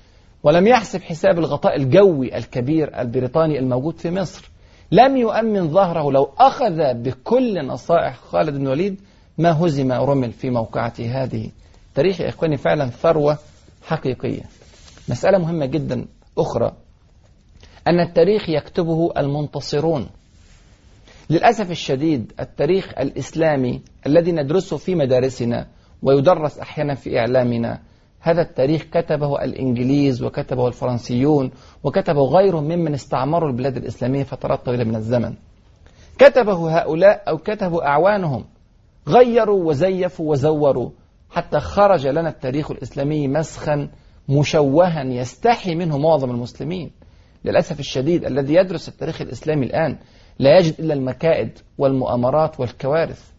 ولم 0.42 0.66
يحسب 0.66 1.02
حساب 1.02 1.38
الغطاء 1.38 1.76
الجوي 1.76 2.36
الكبير 2.36 3.00
البريطاني 3.00 3.58
الموجود 3.58 3.98
في 3.98 4.10
مصر. 4.10 4.50
لم 4.92 5.16
يؤمن 5.16 5.70
ظهره 5.70 6.12
لو 6.12 6.30
أخذ 6.38 6.94
بكل 6.94 7.66
نصائح 7.66 8.16
خالد 8.16 8.54
بن 8.54 8.66
الوليد 8.66 9.00
ما 9.38 9.64
هزم 9.64 9.92
رمل 9.92 10.32
في 10.32 10.50
موقعته 10.50 11.22
هذه. 11.22 11.50
تاريخ 11.94 12.20
يا 12.20 12.28
إخواني 12.28 12.56
فعلا 12.56 12.86
ثروة 12.86 13.38
حقيقية. 13.82 14.42
مسألة 15.08 15.38
مهمة 15.38 15.66
جدا 15.66 16.06
أخرى. 16.38 16.72
أن 17.88 18.00
التاريخ 18.00 18.48
يكتبه 18.48 19.12
المنتصرون. 19.16 20.06
للأسف 21.30 21.70
الشديد 21.70 22.32
التاريخ 22.40 22.92
الإسلامي 22.98 23.82
الذي 24.06 24.32
ندرسه 24.32 24.76
في 24.76 24.94
مدارسنا 24.94 25.66
ويدرس 26.02 26.58
أحيانا 26.58 26.94
في 26.94 27.18
إعلامنا 27.18 27.80
هذا 28.20 28.42
التاريخ 28.42 28.82
كتبه 28.82 29.44
الإنجليز 29.44 30.22
وكتبه 30.22 30.68
الفرنسيون 30.68 31.50
وكتبه 31.84 32.22
غيرهم 32.22 32.64
ممن 32.64 32.94
استعمروا 32.94 33.50
البلاد 33.50 33.76
الإسلامية 33.76 34.22
فترات 34.22 34.66
طويلة 34.66 34.84
من 34.84 34.96
الزمن. 34.96 35.34
كتبه 36.18 36.78
هؤلاء 36.78 37.22
أو 37.28 37.38
كتبه 37.38 37.84
أعوانهم 37.84 38.44
غيروا 39.08 39.64
وزيفوا 39.64 40.30
وزوروا 40.30 40.90
حتى 41.30 41.60
خرج 41.60 42.06
لنا 42.06 42.28
التاريخ 42.28 42.70
الإسلامي 42.70 43.28
مسخا 43.28 43.88
مشوها 44.28 45.02
يستحي 45.04 45.74
منه 45.74 45.98
معظم 45.98 46.30
المسلمين. 46.30 46.90
للأسف 47.44 47.80
الشديد 47.80 48.24
الذي 48.24 48.54
يدرس 48.54 48.88
التاريخ 48.88 49.20
الإسلامي 49.20 49.66
الآن 49.66 49.98
لا 50.38 50.58
يجد 50.58 50.80
إلا 50.80 50.94
المكائد 50.94 51.58
والمؤامرات 51.78 52.60
والكوارث. 52.60 53.30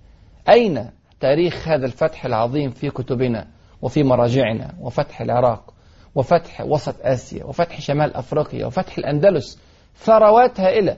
أين 0.49 0.89
تاريخ 1.19 1.67
هذا 1.67 1.85
الفتح 1.85 2.25
العظيم 2.25 2.69
في 2.69 2.89
كتبنا 2.89 3.47
وفي 3.81 4.03
مراجعنا 4.03 4.73
وفتح 4.81 5.21
العراق 5.21 5.73
وفتح 6.15 6.61
وسط 6.61 6.95
آسيا 7.01 7.43
وفتح 7.43 7.81
شمال 7.81 8.15
أفريقيا 8.15 8.65
وفتح 8.65 8.97
الأندلس 8.97 9.59
ثروات 9.95 10.59
هائلة 10.59 10.97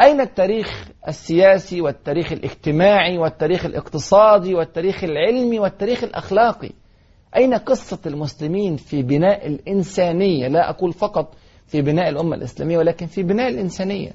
أين 0.00 0.20
التاريخ 0.20 0.88
السياسي 1.08 1.80
والتاريخ 1.80 2.32
الاجتماعي 2.32 3.18
والتاريخ 3.18 3.64
الاقتصادي 3.64 4.54
والتاريخ 4.54 5.04
العلمي 5.04 5.58
والتاريخ 5.58 6.04
الأخلاقي؟ 6.04 6.70
أين 7.36 7.54
قصة 7.54 7.98
المسلمين 8.06 8.76
في 8.76 9.02
بناء 9.02 9.46
الإنسانية؟ 9.46 10.48
لا 10.48 10.70
أقول 10.70 10.92
فقط 10.92 11.34
في 11.66 11.82
بناء 11.82 12.08
الأمة 12.08 12.36
الإسلامية 12.36 12.78
ولكن 12.78 13.06
في 13.06 13.22
بناء 13.22 13.48
الإنسانية. 13.48 14.10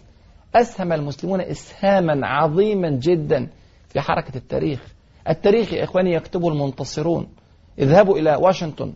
أسهم 0.55 0.93
المسلمون 0.93 1.41
إسهاما 1.41 2.27
عظيما 2.27 2.89
جدا 2.89 3.47
في 3.89 4.01
حركة 4.01 4.37
التاريخ. 4.37 4.93
التاريخ 5.29 5.73
يا 5.73 5.83
إخواني 5.83 6.13
يكتبه 6.13 6.49
المنتصرون. 6.49 7.27
اذهبوا 7.79 8.17
إلى 8.17 8.35
واشنطن 8.35 8.93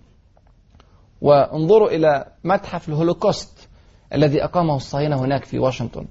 وانظروا 1.21 1.89
إلى 1.89 2.25
متحف 2.43 2.89
الهولوكوست 2.89 3.69
الذي 4.13 4.43
أقامه 4.43 4.75
الصهاينة 4.75 5.15
هناك 5.21 5.45
في 5.45 5.59
واشنطن 5.59 6.05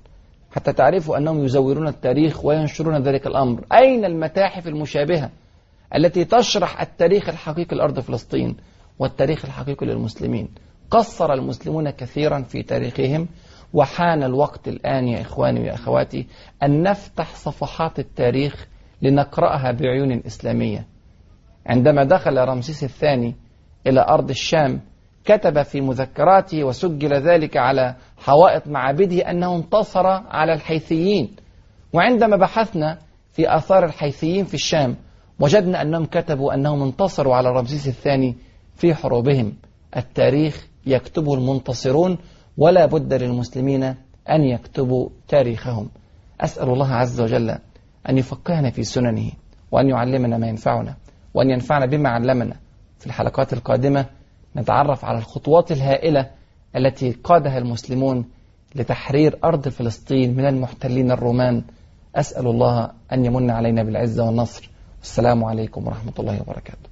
حتى 0.53 0.73
تعرفوا 0.73 1.17
أنهم 1.17 1.45
يزورون 1.45 1.89
التاريخ 1.89 2.45
وينشرون 2.45 3.03
ذلك 3.03 3.27
الأمر. 3.27 3.65
أين 3.73 4.05
المتاحف 4.05 4.69
المشابهة 4.69 5.31
التي 5.97 6.25
تشرح 6.25 6.81
التاريخ 6.81 7.29
الحقيقي 7.29 7.77
لأرض 7.77 8.01
فلسطين 8.01 8.57
والتاريخ 8.99 9.45
الحقيقي 9.45 9.87
للمسلمين؟ 9.87 10.49
قصر 10.91 11.33
المسلمون 11.33 11.91
كثيرا 11.91 12.43
في 12.43 12.63
تاريخهم 12.63 13.29
وحان 13.75 14.23
الوقت 14.23 14.69
الآن 14.69 15.09
يا 15.09 15.21
إخواني 15.21 15.61
ويا 15.61 15.75
أخواتي 15.75 16.27
أن 16.63 16.83
نفتح 16.83 17.35
صفحات 17.35 17.99
التاريخ 17.99 18.67
لنقرأها 19.03 19.73
بعيون 19.73 20.23
إسلامية. 20.27 20.87
عندما 21.67 22.05
دخل 22.05 22.39
رمسيس 22.39 22.85
الثاني 22.85 23.35
إلى 23.87 24.01
أرض 24.09 24.31
الشام 24.31 24.81
كتب 25.25 25.63
في 25.63 25.81
مذكراته 25.81 26.65
وسجل 26.65 27.13
ذلك 27.15 27.57
على 27.57 27.95
حوائط 28.19 28.69
معابده 28.69 29.31
أنه 29.31 29.57
انتصر 29.57 30.07
على 30.07 30.53
الحيثيين. 30.53 31.37
وعندما 31.93 32.37
بحثنا 32.37 32.99
في 33.33 33.57
آثار 33.57 33.85
الحيثيين 33.85 34.45
في 34.45 34.55
الشام 34.55 34.97
وجدنا 35.41 35.83
أنهم 35.83 36.05
كتبوا 36.05 36.55
أنهم 36.55 36.83
انتصروا 36.83 37.35
على 37.35 37.51
رمسيس 37.51 37.89
الثاني 37.89 38.37
في 38.75 38.95
حروبهم. 38.95 39.53
التاريخ 39.97 40.67
يكتبه 40.87 41.35
المنتصرون 41.35 42.19
ولا 42.61 42.87
بد 42.87 43.15
للمسلمين 43.15 43.83
أن 44.31 44.43
يكتبوا 44.43 45.09
تاريخهم. 45.29 45.89
أسأل 46.41 46.69
الله 46.69 46.89
عز 46.95 47.21
وجل 47.21 47.51
أن 48.09 48.19
يفقهنا 48.19 48.71
في 48.71 48.85
سننه 48.85 49.31
وأن 49.73 49.89
يعلمنا 49.89 50.39
ما 50.39 50.47
ينفعنا 50.47 50.95
وأن 51.35 51.51
ينفعنا 51.51 51.87
بما 51.87 52.09
علمنا. 52.09 52.57
في 52.99 53.07
الحلقات 53.07 53.53
القادمة 53.53 54.07
نتعرف 54.57 55.05
على 55.05 55.19
الخطوات 55.19 55.73
الهائلة 55.73 56.31
التي 56.77 57.13
قادها 57.13 57.59
المسلمون 57.59 58.25
لتحرير 58.75 59.39
أرض 59.45 59.69
فلسطين 59.69 60.37
من 60.37 60.47
المحتلين 60.47 61.11
الرومان. 61.11 61.63
أسأل 62.15 62.47
الله 62.47 62.91
أن 63.13 63.25
يمن 63.25 63.51
علينا 63.51 63.83
بالعزة 63.83 64.27
والنصر. 64.27 64.71
والسلام 64.99 65.45
عليكم 65.45 65.87
ورحمة 65.87 66.13
الله 66.19 66.41
وبركاته. 66.41 66.90